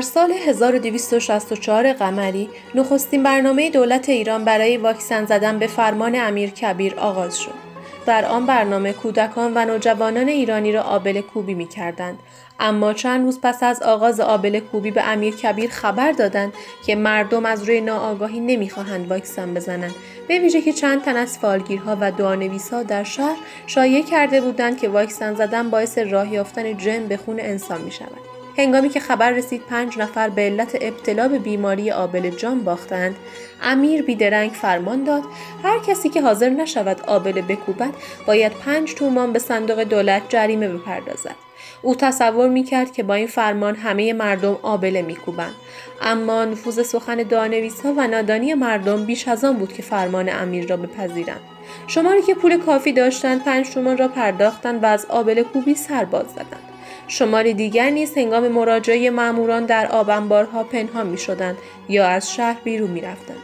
سال 0.04 0.32
1264 0.32 1.94
قمری 1.94 2.50
نخستین 2.76 3.24
برنامه 3.24 3.70
دولت 3.70 4.10
ایران 4.10 4.46
برای 4.46 4.78
واکسن 4.78 5.26
زدن 5.26 5.60
به 5.60 5.68
فرمان 5.68 6.16
امیر 6.16 6.50
کبیر 6.50 6.96
آغاز 6.96 7.40
شد. 7.40 7.74
در 8.06 8.26
آن 8.26 8.46
برنامه 8.46 8.94
کودکان 8.94 9.52
و 9.56 9.66
نوجوانان 9.66 10.28
ایرانی 10.28 10.72
را 10.72 10.82
آبل 10.82 11.22
کوبی 11.22 11.54
می 11.54 11.68
کردند. 11.68 12.20
اما 12.60 12.94
چند 12.94 13.26
روز 13.26 13.40
پس 13.44 13.64
از 13.64 13.82
آغاز 13.82 14.20
آبل 14.20 14.60
کوبی 14.60 14.92
به 14.92 15.04
امیر 15.08 15.36
کبیر 15.36 15.70
خبر 15.70 16.12
دادند 16.12 16.54
که 16.86 16.96
مردم 16.96 17.46
از 17.46 17.64
روی 17.64 17.82
ناآگاهی 17.82 18.40
نمی‌خواهند 18.40 19.12
واکسن 19.12 19.54
بزنند 19.54 19.96
به 20.28 20.40
ویژه 20.40 20.62
که 20.62 20.74
چند 20.74 21.02
تن 21.02 21.18
از 21.18 21.40
فالگیرها 21.40 21.98
و 22.02 22.12
دعانویسها 22.12 22.84
در 22.84 23.04
شهر 23.04 23.38
شایع 23.68 24.04
کرده 24.04 24.42
بودند 24.42 24.82
که 24.82 24.90
واکسن 24.90 25.36
زدن 25.36 25.70
باعث 25.70 25.98
راه 25.98 26.34
یافتن 26.34 26.78
جن 26.78 27.08
به 27.08 27.18
خون 27.18 27.40
انسان 27.40 27.82
می 27.82 27.92
شود. 27.92 28.33
هنگامی 28.58 28.90
که 28.90 29.00
خبر 29.00 29.32
رسید 29.32 29.62
پنج 29.62 29.98
نفر 29.98 30.30
به 30.30 30.42
علت 30.42 30.78
ابتلا 30.82 31.28
به 31.28 31.40
بیماری 31.40 31.92
آبل 31.92 32.30
جان 32.30 32.64
باختند 32.64 33.16
امیر 33.62 34.02
بیدرنگ 34.02 34.52
فرمان 34.52 35.04
داد 35.04 35.24
هر 35.64 35.80
کسی 35.80 36.10
که 36.10 36.22
حاضر 36.22 36.50
نشود 36.50 37.02
آبل 37.08 37.42
بکوبد 37.42 37.94
باید 38.28 38.52
پنج 38.52 38.94
تومان 38.94 39.34
به 39.34 39.40
صندوق 39.40 39.84
دولت 39.84 40.22
جریمه 40.30 40.68
بپردازد. 40.68 41.36
او 41.82 41.96
تصور 41.96 42.50
می 42.50 42.64
کرد 42.64 42.94
که 42.94 43.04
با 43.04 43.14
این 43.14 43.28
فرمان 43.28 43.76
همه 43.76 44.14
مردم 44.14 44.58
آبله 44.62 45.02
میکوبند. 45.02 45.54
اما 46.02 46.46
نفوذ 46.46 46.82
سخن 46.82 47.16
دانویس 47.16 47.82
ها 47.82 47.94
و 47.98 48.08
نادانی 48.08 48.54
مردم 48.54 49.06
بیش 49.06 49.28
از 49.28 49.44
آن 49.44 49.58
بود 49.58 49.74
که 49.74 49.82
فرمان 49.82 50.30
امیر 50.30 50.68
را 50.68 50.78
بپذیرند. 50.78 51.42
شماری 51.88 52.22
که 52.22 52.36
پول 52.36 52.58
کافی 52.58 52.94
داشتند 52.94 53.44
پنج 53.44 53.70
تومان 53.70 53.98
را 53.98 54.08
پرداختند 54.08 54.84
و 54.84 54.86
از 54.86 55.06
آبل 55.10 55.44
کوبی 55.44 55.76
سر 55.76 56.06
باز 56.06 56.26
زدند. 56.28 56.73
شمار 57.08 57.52
دیگر 57.52 57.90
نیز 57.90 58.18
هنگام 58.18 58.48
مراجعه 58.48 59.10
ماموران 59.10 59.66
در 59.66 59.88
آبانبارها 59.88 60.64
پنهان 60.64 61.08
می 61.08 61.18
شدند 61.18 61.58
یا 61.90 62.08
از 62.08 62.34
شهر 62.34 62.58
بیرون 62.64 62.90
می 62.90 63.02
رفتند. 63.02 63.38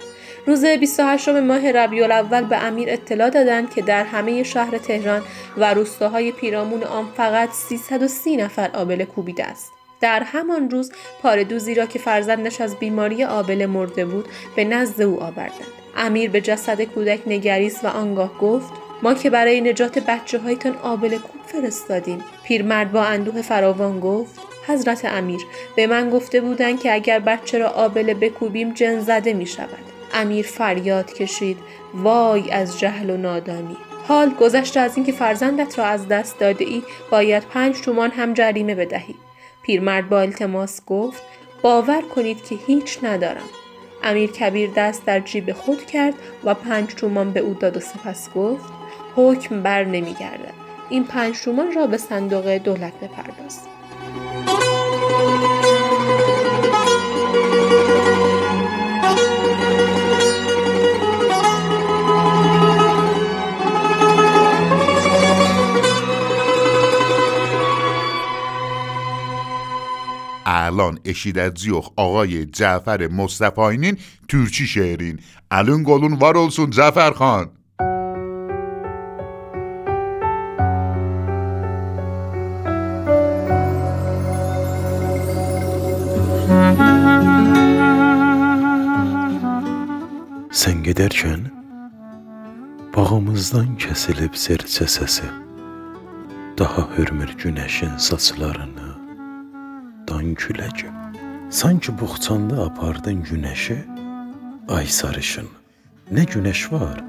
روز 0.45 0.65
28 0.65 1.29
ماه 1.29 1.71
ربیع 1.71 2.03
الاول 2.03 2.41
به 2.41 2.57
امیر 2.57 2.89
اطلاع 2.91 3.29
دادند 3.29 3.73
که 3.73 3.81
در 3.81 4.03
همه 4.03 4.43
شهر 4.43 4.77
تهران 4.77 5.21
و 5.57 5.73
روستاهای 5.73 6.31
پیرامون 6.31 6.83
آن 6.83 7.05
فقط 7.17 7.49
330 7.49 8.37
نفر 8.37 8.69
آبله 8.73 9.05
کوبیده 9.05 9.45
است. 9.45 9.71
در 10.01 10.23
همان 10.23 10.69
روز 10.69 10.91
پاردوزی 11.21 11.75
را 11.75 11.85
که 11.85 11.99
فرزندش 11.99 12.61
از 12.61 12.75
بیماری 12.75 13.23
آبله 13.23 13.67
مرده 13.67 14.05
بود 14.05 14.25
به 14.55 14.63
نزد 14.63 15.01
او 15.01 15.23
آوردند. 15.23 15.67
امیر 15.97 16.29
به 16.29 16.41
جسد 16.41 16.81
کودک 16.81 17.19
نگریست 17.27 17.85
و 17.85 17.87
آنگاه 17.87 18.37
گفت 18.39 18.73
ما 19.03 19.13
که 19.13 19.29
برای 19.29 19.61
نجات 19.61 19.99
بچه 19.99 20.39
هایتان 20.39 20.75
آبل 20.75 21.17
کوب 21.17 21.38
فرستادیم 21.51 22.23
پیرمرد 22.43 22.91
با 22.91 23.03
اندوه 23.03 23.41
فراوان 23.41 23.99
گفت 23.99 24.39
حضرت 24.67 25.05
امیر 25.05 25.41
به 25.75 25.87
من 25.87 26.09
گفته 26.09 26.41
بودند 26.41 26.79
که 26.79 26.93
اگر 26.93 27.19
بچه 27.19 27.57
را 27.57 27.69
آبله 27.69 28.13
بکوبیم 28.13 28.73
جن 28.73 28.99
زده 28.99 29.33
می 29.33 29.45
شود. 29.45 29.83
امیر 30.13 30.45
فریاد 30.45 31.13
کشید 31.13 31.57
وای 31.93 32.51
از 32.51 32.79
جهل 32.79 33.09
و 33.09 33.17
نادانی. 33.17 33.77
حال 34.07 34.29
گذشته 34.29 34.79
از 34.79 34.97
اینکه 34.97 35.11
فرزندت 35.11 35.79
را 35.79 35.85
از 35.85 36.07
دست 36.07 36.39
داده 36.39 36.65
ای 36.65 36.83
باید 37.11 37.43
پنج 37.43 37.81
تومان 37.81 38.11
هم 38.11 38.33
جریمه 38.33 38.75
بدهی. 38.75 39.15
پیرمرد 39.63 40.09
با 40.09 40.21
التماس 40.21 40.85
گفت 40.85 41.23
باور 41.61 42.01
کنید 42.01 42.43
که 42.43 42.55
هیچ 42.67 42.99
ندارم. 43.03 43.49
امیر 44.03 44.31
کبیر 44.31 44.69
دست 44.75 45.05
در 45.05 45.19
جیب 45.19 45.53
خود 45.53 45.85
کرد 45.85 46.13
و 46.43 46.53
پنج 46.53 46.93
تومان 46.95 47.31
به 47.31 47.39
او 47.39 47.53
داد 47.53 47.77
و 47.77 47.79
سپس 47.79 48.33
گفت 48.33 48.65
حکم 49.15 49.63
بر 49.63 49.83
نمیگردد 49.83 50.68
این 50.89 51.03
پنج 51.03 51.41
تومان 51.41 51.71
را 51.71 51.87
به 51.87 51.97
صندوق 51.97 52.57
دولت 52.57 52.93
بپرداز 52.93 53.59
الان 70.45 70.99
eşidəcəyik 71.05 71.85
آقای 71.97 72.45
جعفر 72.45 73.07
مصطفایinin 73.07 73.99
türkü 74.27 74.67
şeirin. 74.67 75.19
Əlin 75.51 75.83
qolun 75.83 76.21
var 76.21 76.35
olsun 76.35 76.71
Cəfər 76.71 77.13
gedərkən 90.99 91.45
bağımızdan 92.91 93.77
kəsilib 93.79 94.33
serçə 94.35 94.83
səsi 94.83 95.27
Daha 96.59 96.83
hürmür 96.97 97.31
günəşin 97.39 97.93
saçlarını 98.07 98.89
dan 100.09 100.33
küləki 100.41 100.91
Sanki 101.49 101.95
buxçanda 102.01 102.65
apardın 102.65 103.23
günəşi 103.31 103.77
ay 104.75 104.91
sarışın 104.97 105.47
Nə 106.11 106.27
günəş 106.35 106.65
var, 106.75 106.99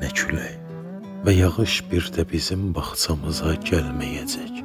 nə 0.00 0.08
külək 0.08 0.56
Və 1.28 1.36
yağış 1.42 1.82
bir 1.92 2.08
də 2.16 2.24
bizim 2.32 2.72
bağçamıza 2.72 3.58
gəlməyəcək. 3.68 4.64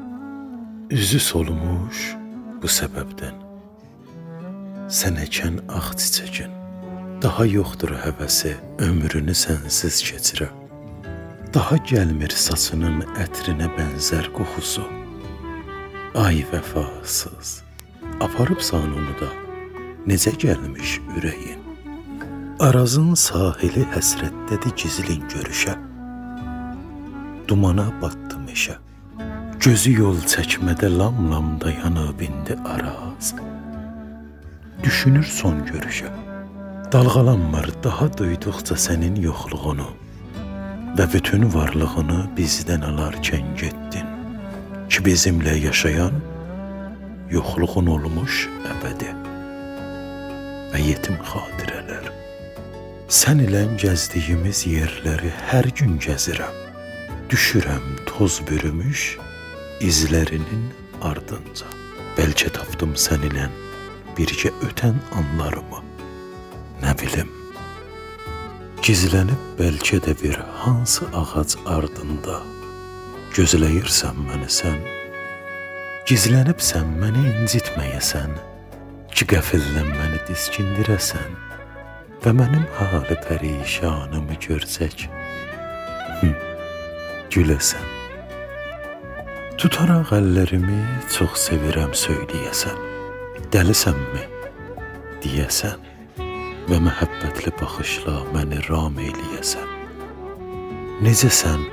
Üzü 0.87 1.19
solmuş 1.19 2.09
bu 2.63 2.75
səbəbdən 2.79 3.39
Sən 4.87 5.25
əkən 5.27 5.65
ağ 5.67 5.89
çiçəkin 5.99 6.62
Daha 7.23 7.45
yoxdur 7.47 7.93
həvəsi 8.03 8.49
ömrünü 8.83 9.31
sənsiz 9.31 10.01
keçirə. 10.03 10.49
Daha 11.55 11.77
gəlmir 11.87 12.33
saçının 12.35 12.97
ətrinə 13.23 13.69
bənzər 13.77 14.25
qoxusu. 14.35 14.83
Ay 16.19 16.41
vəfasız, 16.49 17.51
aparıbsan 18.25 18.89
onu 18.99 19.13
da, 19.21 19.29
necə 20.09 20.33
gəlmiş 20.43 20.97
ürəyin. 21.15 21.61
Arazın 22.59 23.13
sahili 23.15 23.85
həsrətdədir 23.95 24.75
gizlin 24.83 25.23
görüşə. 25.31 25.77
Dumana 27.47 27.87
batdı 28.01 28.41
meşə. 28.49 28.75
Gözü 29.63 29.95
yol 30.01 30.19
çəkmədə 30.35 30.91
lam-lam 30.91 31.55
dayanıb 31.63 32.27
indi 32.27 32.59
araz. 32.75 33.31
Düşünür 34.83 35.23
son 35.39 35.63
görüşə. 35.71 36.11
Dalğalanmır 36.93 37.69
daha 37.83 38.05
duyduqca 38.17 38.75
sənin 38.77 39.15
yoxluğunu 39.21 39.87
və 40.97 41.05
bütün 41.13 41.47
varlığını 41.53 42.17
bizdən 42.37 42.83
alarkən 42.85 43.47
getdin 43.57 44.11
ki 44.93 44.99
bizimlə 45.07 45.55
yaşayan 45.63 46.19
yoxluğun 47.31 47.89
olmuş 47.95 48.43
əbədi 48.73 49.09
və 50.73 50.81
yetim 50.83 51.17
xatirələr. 51.31 52.11
Sən 53.19 53.41
ilə 53.47 53.63
gəzdiyimiz 53.83 54.61
yerləri 54.69 55.31
hər 55.49 55.69
gün 55.79 55.97
gəzirəm. 56.05 56.59
Düşürəm 57.33 57.87
toz 58.11 58.37
bürümüş 58.51 59.07
izlərinin 59.89 60.69
ardınca. 61.01 61.73
Bəlkə 62.19 62.53
tapdım 62.59 62.93
səninlə 63.07 63.49
birgə 64.13 64.53
ötən 64.69 65.01
anlarımı. 65.17 65.82
Nə 66.83 66.93
bilim. 66.99 67.29
Gizlənib 68.83 69.43
bəlkə 69.55 70.01
də 70.03 70.13
bir 70.19 70.35
hansı 70.59 71.07
ağac 71.15 71.55
ardında 71.71 72.41
gözləyirsən 73.35 74.19
məni 74.27 74.49
sən. 74.51 74.81
Gizlənibsən 76.09 76.91
məni 76.99 77.23
incitməyəsən 77.31 78.35
ki 79.15 79.27
qəfildən 79.31 79.89
məni 79.95 80.19
diskindirəsən 80.27 81.39
və 82.25 82.35
mənim 82.35 82.67
halı 82.75 83.17
pərişanımı 83.29 84.37
görsək 84.47 85.07
hı, 86.19 86.33
güləsən. 87.31 87.87
Tutaraq 89.55 90.11
əllərimi 90.19 90.81
çox 91.15 91.47
sevirəm 91.47 91.95
söyləyəsən. 92.03 92.77
Dəlisənmi? 93.55 94.27
deyəsən 95.23 95.92
və 96.69 96.79
məhəbbətli 96.85 97.51
baxışla 97.59 98.19
məni 98.33 98.59
ram 98.69 98.99
eləyəsən. 99.01 99.69
Necəsən? 101.03 101.65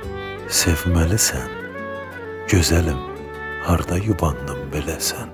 Sevməlisən. 0.51 1.51
Gözəlim, 2.51 2.99
harda 3.63 3.99
yubandım 4.03 4.65
beləsən? 4.73 5.31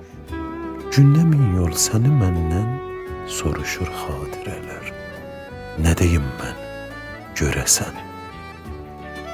Gündə 0.94 1.24
min 1.26 1.56
yol 1.56 1.74
səni 1.74 2.12
məndən 2.20 2.68
soruşur 3.38 3.90
xatirələr. 4.02 4.92
Nə 5.82 5.96
deyim 5.98 6.26
mən? 6.38 6.62
Görəsən. 7.38 7.98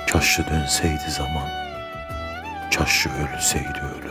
Kaşı 0.09 0.43
dönsəydi 0.49 1.11
zaman, 1.19 1.49
kaşı 2.75 3.09
ölsəydi 3.09 3.81
ölüm. 3.93 4.04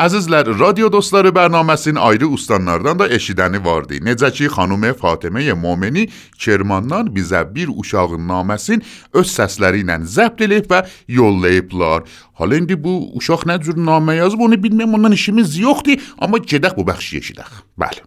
Əzizlər, 0.00 0.48
radio 0.56 0.88
dostları 0.88 1.28
bərnaməsinin 1.36 1.98
ayrı 2.00 2.30
ustanlardan 2.32 3.02
da 3.02 3.08
eşidəni 3.12 3.58
vardı. 3.60 3.98
Necə 4.00 4.30
ki, 4.32 4.46
xanım 4.48 4.86
Fatimə 4.96 5.42
Momeni 5.52 6.06
Kermandan 6.40 7.10
bizə 7.12 7.42
bir 7.54 7.68
uşağın 7.68 8.24
naməsin 8.30 8.80
öz 9.12 9.28
səsləri 9.28 9.82
ilə 9.84 9.98
zəbt 10.00 10.40
edib 10.46 10.70
və 10.72 10.86
yollayıblar. 11.18 12.08
Halə 12.40 12.62
indi 12.62 12.80
bu 12.80 12.94
uşaq 13.20 13.44
nə 13.44 13.58
cür 13.60 13.76
namə 13.76 14.16
yazıb 14.22 14.40
onu 14.48 14.56
bilməm, 14.56 14.96
ondan 14.96 15.12
işimiz 15.12 15.58
yoxdur, 15.58 16.00
amma 16.16 16.40
gedək 16.40 16.80
bu 16.80 16.88
bəxşi 16.88 17.20
eşidək. 17.20 17.60
Bəli. 17.76 18.00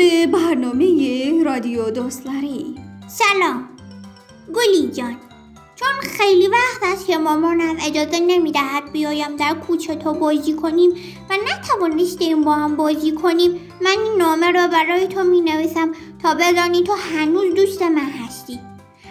به 0.00 0.26
برنامه 0.26 1.42
رادیو 1.44 1.90
دوستلری. 1.90 2.74
سلام. 3.08 3.68
گلی 4.54 4.90
جان 4.90 5.16
چون 5.76 5.88
خیلی 6.02 6.48
وقت 6.48 6.82
است 6.82 7.06
که 7.06 7.18
مامانم 7.18 7.76
اجازه 7.86 8.20
نمی‌دهد 8.20 8.92
بیایم 8.92 9.36
در 9.36 9.54
کوچه 9.54 9.94
تو 9.94 10.12
بازی 10.12 10.54
کنیم 10.54 10.90
و 11.30 11.34
نتوانستیم 11.34 12.44
با 12.44 12.52
هم 12.52 12.76
بازی 12.76 13.12
کنیم 13.12 13.50
من 13.80 13.96
این 14.04 14.18
نامه 14.18 14.50
را 14.50 14.68
برای 14.68 15.06
تو 15.06 15.24
می 15.24 15.40
نویسم 15.40 15.92
تا 16.22 16.34
بدانی 16.34 16.82
تو 16.82 16.92
هنوز 16.92 17.54
دوست 17.54 17.82
من 17.82 18.10
هستی. 18.26 18.60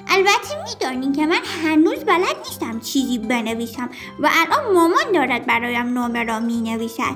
البته 0.08 0.64
میدانی 0.70 1.12
که 1.12 1.26
من 1.26 1.42
هنوز 1.64 2.00
بلد 2.00 2.36
نیستم 2.48 2.80
چیزی 2.80 3.18
بنویسم 3.18 3.90
و 4.20 4.30
الان 4.32 4.74
مامان 4.74 5.12
دارد 5.14 5.46
برایم 5.46 5.94
نامه 5.94 6.24
را 6.24 6.40
می 6.40 6.62
نویسد 6.62 7.16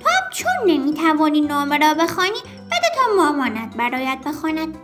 تو 0.00 0.10
هم 0.10 0.30
چون 0.32 0.52
نمی‌توانی 0.66 1.40
نامه 1.40 1.78
را 1.78 1.94
بخوانی 1.94 2.38
بده 2.74 2.88
تا 2.94 3.16
مامانت 3.16 3.76
برایت 3.76 4.18
بخواند. 4.26 4.78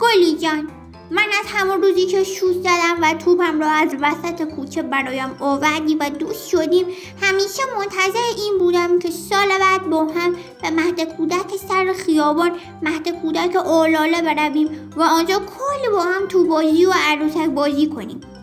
گلی 0.00 0.38
جان 0.38 0.70
من 1.10 1.26
از 1.40 1.46
همون 1.46 1.82
روزی 1.82 2.06
که 2.06 2.24
شوز 2.24 2.56
زدم 2.62 2.96
و 3.02 3.14
توپم 3.14 3.60
را 3.60 3.70
از 3.70 3.88
وسط 4.00 4.42
کوچه 4.42 4.82
برایم 4.82 5.36
آوردی 5.40 5.94
و 5.94 6.10
دوست 6.10 6.48
شدیم 6.48 6.86
همیشه 7.22 7.62
منتظر 7.78 8.26
این 8.36 8.58
بودم 8.58 8.98
که 8.98 9.10
سال 9.10 9.48
بعد 9.60 9.90
با 9.90 10.04
هم 10.04 10.36
به 10.62 10.70
مهد 10.70 11.16
کودک 11.16 11.56
سر 11.68 11.92
خیابان 11.92 12.50
مهد 12.82 13.08
کودک 13.08 13.56
اولاله 13.56 14.22
برویم 14.22 14.92
و 14.96 15.02
آنجا 15.02 15.38
کلی 15.38 15.92
با 15.92 16.02
هم 16.02 16.28
تو 16.28 16.44
بازی 16.44 16.86
و 16.86 16.92
عروسک 16.96 17.46
بازی 17.46 17.86
کنیم. 17.86 18.35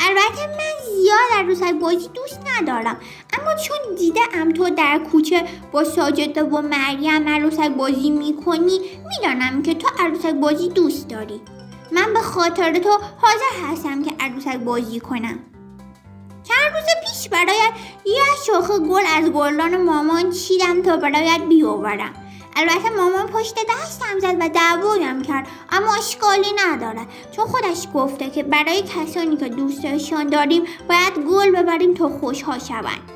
البته 0.00 0.46
من 0.46 0.94
زیاد 0.94 1.38
عروسک 1.38 1.72
بازی 1.72 2.08
دوست 2.14 2.40
ندارم. 2.56 3.00
اما 3.40 3.54
چون 3.54 3.94
دیدم 3.98 4.52
تو 4.52 4.70
در 4.70 5.00
کوچه 5.12 5.44
با 5.72 5.84
ساجده 5.84 6.42
و 6.42 6.60
مریم 6.60 7.28
عروسک 7.28 7.68
بازی 7.68 8.10
می‌کنی 8.10 8.80
می‌دانم 9.08 9.62
که 9.62 9.74
تو 9.74 9.88
عروسک 9.98 10.34
بازی 10.34 10.68
دوست 10.68 11.08
داری. 11.08 11.40
من 11.92 12.14
به 12.14 12.20
خاطر 12.20 12.78
تو 12.78 12.90
حاضر 13.20 13.72
هستم 13.72 14.02
که 14.02 14.12
عروسک 14.20 14.56
بازی 14.56 15.00
کنم. 15.00 15.38
چند 16.42 16.74
روز 16.74 16.84
پیش 17.06 17.28
برایت 17.28 17.72
یه 18.06 18.22
شاخه 18.46 18.78
گل 18.78 19.02
از 19.16 19.30
گلدان 19.30 19.82
مامان 19.82 20.30
چیدم 20.30 20.82
تا 20.82 20.96
برایت 20.96 21.40
بیاورم. 21.48 22.14
البته 22.56 22.90
مامان 22.90 23.26
پشت 23.26 23.54
دستم 23.54 24.18
زد 24.20 24.36
و 24.40 24.48
دعوایم 24.48 25.22
کرد. 25.22 25.46
اما 25.70 25.94
اشکالی 25.94 26.52
ندارد 26.66 27.06
چون 27.32 27.46
خودش 27.46 27.86
گفته 27.94 28.30
که 28.30 28.42
برای 28.42 28.82
کسانی 28.82 29.36
که 29.36 29.48
دوستشان 29.48 30.26
داریم 30.26 30.62
باید 30.88 31.14
گل 31.30 31.50
ببریم 31.50 31.94
تا 31.94 32.08
خوشحال 32.08 32.58
شوند. 32.58 33.10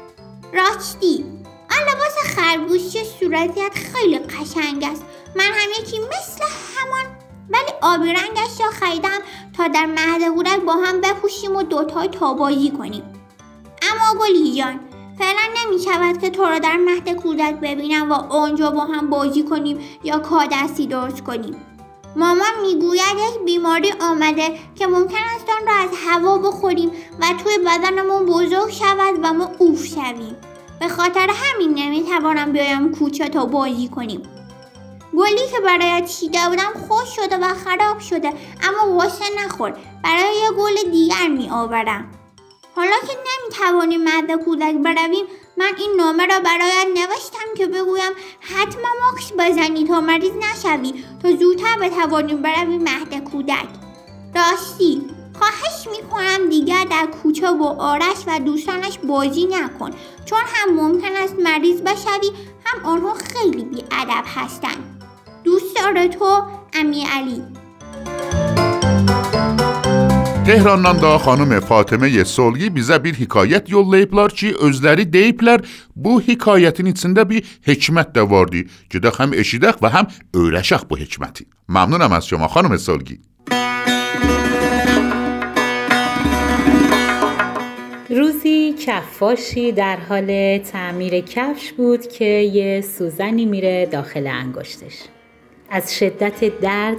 راستی 0.53 1.25
آن 1.71 1.95
لباس 1.95 2.37
خرگوشی 2.37 3.05
صورتیت 3.21 3.73
خیلی 3.75 4.19
قشنگ 4.19 4.85
است. 4.93 5.05
من 5.37 5.45
هم 5.45 5.71
یکی 5.81 5.99
مثل 5.99 6.45
همان 6.77 7.05
ولی 7.51 7.73
آبی 7.83 8.13
رنگش 8.13 8.61
را 8.61 8.71
خریدم 8.71 9.19
تا 9.57 9.69
در 9.69 9.87
مهد 9.87 10.65
با 10.65 10.73
هم 10.73 11.01
بپوشیم 11.01 11.57
و 11.57 11.63
دوتای 11.63 12.09
تابازی 12.09 12.71
کنیم. 12.71 13.03
اما 13.83 14.21
گلی 14.21 14.55
جان 14.55 14.81
فعلا 15.19 15.41
نمی 15.59 15.83
شود 15.83 16.21
که 16.21 16.31
تو 16.31 16.43
را 16.43 16.59
در 16.59 16.77
مهد 16.77 17.09
کودک 17.17 17.55
ببینم 17.55 18.13
و 18.13 18.15
آنجا 18.15 18.71
با 18.71 18.81
هم 18.81 19.11
بازی 19.11 19.43
کنیم 19.43 19.79
یا 20.05 20.19
کادستی 20.19 20.87
درست 20.87 21.25
کنیم. 21.25 21.57
مامان 22.17 22.61
می‌گوید 22.63 23.01
یک 23.01 23.45
بیماری 23.45 23.93
آمده 24.01 24.59
که 24.75 24.87
ممکن 24.87 25.19
است 25.37 25.47
آن 25.61 25.67
را 25.67 25.75
از 25.75 25.91
هوا 26.07 26.39
بخوریم 26.39 26.91
و 27.21 27.27
توی 27.45 27.59
بدنمون 27.67 28.27
بزرگ 28.27 28.71
شود 28.71 29.15
و 29.23 29.33
ما 29.33 29.51
اوف 29.59 29.87
شویم. 29.87 30.37
به 30.81 30.89
خاطر 30.89 31.31
همین 31.35 31.75
نمی‌توانم 31.75 32.53
بیایم 32.53 32.95
کوچه 32.95 33.29
تا 33.29 33.47
بازی 33.47 33.89
کنیم. 33.89 34.23
گلی 35.17 35.47
که 35.51 35.61
برایت 35.65 36.07
چیده 36.07 36.39
بودم 36.49 36.73
خوش 36.89 37.09
شده 37.17 37.37
و 37.37 37.55
خراب 37.55 37.99
شده 37.99 38.29
اما 38.63 38.95
واسه 38.97 39.25
نخور. 39.45 39.77
برای 40.05 40.37
یه 40.43 40.51
گل 40.59 40.91
دیگر 40.91 41.29
می 41.29 41.51
آورم 41.51 42.24
حالا 42.77 42.97
که 43.07 43.13
نمی‌توانیم 43.27 44.05
مهد 44.05 44.33
کودک 44.45 44.75
برویم 44.75 45.27
من 45.57 45.71
این 45.79 45.95
نامه 45.97 46.27
را 46.27 46.41
برایت 46.41 46.87
نوشتم 46.95 47.55
که 47.57 47.67
بگویم 47.67 48.13
حتما 48.41 48.89
ماکس 49.03 49.33
بزنی 49.39 49.85
تا 49.85 50.01
مریض 50.01 50.33
نشوی. 50.33 51.05
تا 51.23 51.37
زودتر 51.37 51.79
بتوانیم 51.79 52.43
برویم 52.43 52.83
مهد 52.83 53.25
کودک. 53.31 53.69
راستی 54.35 55.03
خواهش 55.39 55.99
می‌کنم 55.99 56.49
دیگر 56.49 56.85
در 56.91 57.07
کوچه 57.23 57.51
و 57.51 57.65
آرش 57.65 58.17
و 58.27 58.39
دوستانش 58.39 58.99
بازی 58.99 59.47
نکن. 59.47 59.91
چون 60.25 60.41
هم 60.47 60.75
ممکن 60.75 61.17
است 61.17 61.35
مریض 61.39 61.81
بشوی 61.81 62.31
هم 62.65 62.85
آنها 62.85 63.15
خیلی 63.15 63.65
بیادب 63.65 64.25
هستند. 64.37 65.03
دوست 65.45 65.77
داره 65.77 66.09
تو 66.09 66.43
امی 66.73 67.07
علی 67.13 67.43
Tehrandan 70.45 70.99
da 71.01 71.15
xanım 71.25 71.53
Fatimə 71.65 72.25
Solgi 72.29 72.67
bizə 72.69 72.99
bir 73.05 73.15
hekayət 73.17 73.71
yollayıblar 73.73 74.35
ki, 74.37 74.51
özləri 74.67 75.07
deyiblər, 75.09 75.65
bu 75.97 76.19
hekayətin 76.21 76.91
içində 76.93 77.25
bir 77.31 77.41
hikmət 77.65 78.13
də 78.13 78.27
vardı. 78.29 78.67
Gedək 78.93 79.17
həm 79.23 79.33
eşidək 79.41 79.81
və 79.81 79.89
həm 79.97 80.11
öyrəşək 80.37 80.85
bu 80.91 80.99
hikməti. 81.01 81.47
Məmnunam 81.69 82.13
az 82.13 82.29
şoma 82.29 82.49
xanım 82.53 82.79
Solgi. 82.79 83.17
روزی 88.11 88.75
کفاشی 88.87 89.73
در 89.73 89.97
حال 90.09 90.59
تعمیر 90.59 91.21
کفش 91.21 91.73
بود 91.73 92.07
که 92.07 92.25
یه 92.25 92.81
سوزنی 92.81 93.45
میره 93.45 93.87
داخل 93.87 94.27
انگشتش 94.27 94.97
از 95.71 95.99
شدت 95.99 96.61
درد 96.61 96.97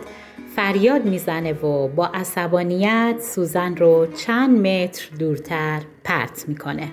فریاد 0.55 1.05
می‌زنه 1.05 1.53
و 1.53 1.87
با 1.87 2.05
عصبانیت 2.05 3.15
سوزن 3.19 3.75
رو 3.77 4.07
چند 4.17 4.67
متر 4.67 5.09
دورتر 5.19 5.81
پرت 6.03 6.45
می‌کنه. 6.47 6.87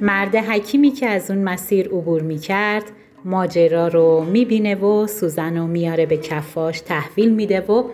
مرد 0.00 0.36
حکیمی 0.36 0.90
که 0.90 1.08
از 1.08 1.30
اون 1.30 1.44
مسیر 1.44 1.86
عبور 1.86 2.22
می‌کرد 2.22 2.84
ماجرا 3.24 3.88
رو 3.88 4.24
می‌بینه 4.24 4.74
و 4.74 5.06
سوزن 5.06 5.56
رو 5.56 5.66
میاره 5.66 6.06
به 6.06 6.16
کفاش 6.16 6.80
تحویل 6.80 7.34
میده 7.34 7.60
و 7.60 7.84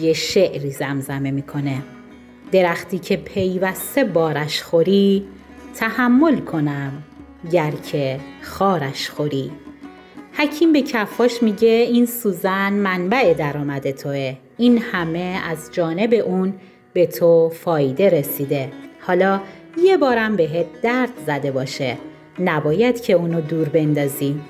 یه 0.00 0.12
شعری 0.12 0.70
زمزمه 0.70 1.30
می‌کنه. 1.30 1.82
درختی 2.52 2.98
که 2.98 3.16
پیوسته 3.16 4.04
بارش 4.04 4.62
خوری 4.62 5.26
تحمل 5.74 6.38
کنم 6.38 7.02
گر 7.52 7.70
که 7.70 8.20
خارش 8.42 9.10
خوری. 9.10 9.50
حکیم 10.34 10.72
به 10.72 10.82
کفاش 10.82 11.42
میگه 11.42 11.68
این 11.68 12.06
سوزن 12.06 12.72
منبع 12.72 13.34
درآمد 13.34 13.90
توه. 13.90 14.36
این 14.58 14.78
همه 14.78 15.40
از 15.50 15.70
جانب 15.72 16.14
اون 16.26 16.54
به 16.92 17.06
تو 17.06 17.48
فایده 17.48 18.08
رسیده. 18.08 18.72
حالا 19.00 19.40
یه 19.84 19.96
بارم 19.96 20.36
بهت 20.36 20.66
درد 20.82 21.10
زده 21.26 21.50
باشه. 21.50 21.98
نباید 22.38 23.00
که 23.00 23.12
اونو 23.12 23.40
دور 23.40 23.68
بندازی. 23.68 24.40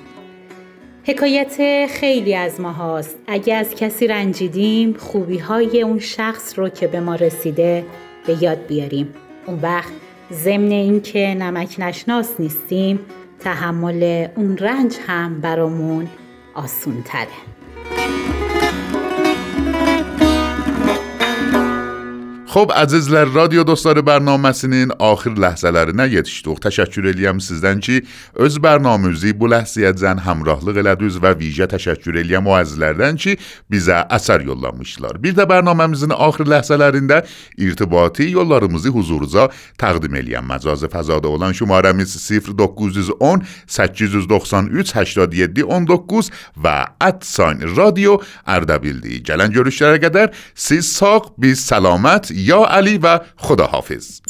حکایت 1.05 1.87
خیلی 1.91 2.35
از 2.35 2.61
ما 2.61 2.73
هاست 2.73 3.19
اگه 3.27 3.55
از 3.55 3.75
کسی 3.75 4.07
رنجیدیم 4.07 4.95
خوبی 4.95 5.39
های 5.39 5.83
اون 5.83 5.99
شخص 5.99 6.59
رو 6.59 6.69
که 6.69 6.87
به 6.87 7.01
ما 7.01 7.15
رسیده 7.15 7.85
به 8.27 8.43
یاد 8.43 8.67
بیاریم. 8.67 9.15
اون 9.47 9.59
وقت 9.63 9.93
ضمن 10.33 10.71
اینکه 10.71 11.35
نمک 11.35 11.75
نشناس 11.79 12.41
نیستیم 12.41 13.01
تحمل 13.45 14.29
اون 14.37 14.57
رنج 14.57 14.97
هم 15.07 15.41
برامون 15.41 16.09
آسون 16.55 17.03
تره 17.03 17.52
Xo'p, 22.53 22.69
əzizlər, 22.77 23.31
radio 23.33 23.63
dostları 23.65 24.03
bərnaməsinin 24.05 24.91
axir 25.01 25.39
ləhzələrinə 25.41 26.05
yetişdik. 26.13 26.59
Təşəkkür 26.61 27.07
eləyəm 27.09 27.39
sizdən 27.41 27.79
ki, 27.81 28.03
öz 28.45 28.59
bərnaməmizi 28.61 29.31
bu 29.41 29.49
ləhzəyəcən 29.49 30.19
həmrahlıq 30.27 30.83
elədiniz 30.83 31.17
və 31.25 31.31
vicə 31.39 31.65
təşəkkür 31.73 32.19
eləyəm 32.21 32.51
o 32.51 32.59
əzizlərdən 32.59 33.17
ki, 33.23 33.39
bizə 33.73 34.03
əsər 34.13 34.45
yollamışlar. 34.45 35.17
Bir 35.25 35.33
də 35.39 35.47
bərnaməmizin 35.49 36.13
axir 36.13 36.51
ləhzələrində 36.53 37.23
irtibati 37.57 38.29
yollarımızı 38.35 38.93
huzurunuza 38.99 39.49
təqdim 39.81 40.21
eləyəm. 40.21 40.45
Məcazi 40.53 40.93
fəzada 40.93 41.33
olan 41.33 41.57
şumarəmiz 41.57 42.19
0910 42.21 43.47
893 43.65 44.93
87 44.93 45.65
19 45.73 46.31
və 46.61 46.77
radio 47.81 48.21
Ərdəbildir. 48.45 49.25
Gələn 49.33 49.57
görüşlərə 49.57 50.05
qədər 50.05 50.37
siz 50.53 50.93
sağ, 50.93 51.33
biz 51.41 51.65
səlamət 51.65 52.35
یا 52.43 52.65
علی 52.65 52.99
و 52.99 53.21
خداحافظ. 53.37 54.21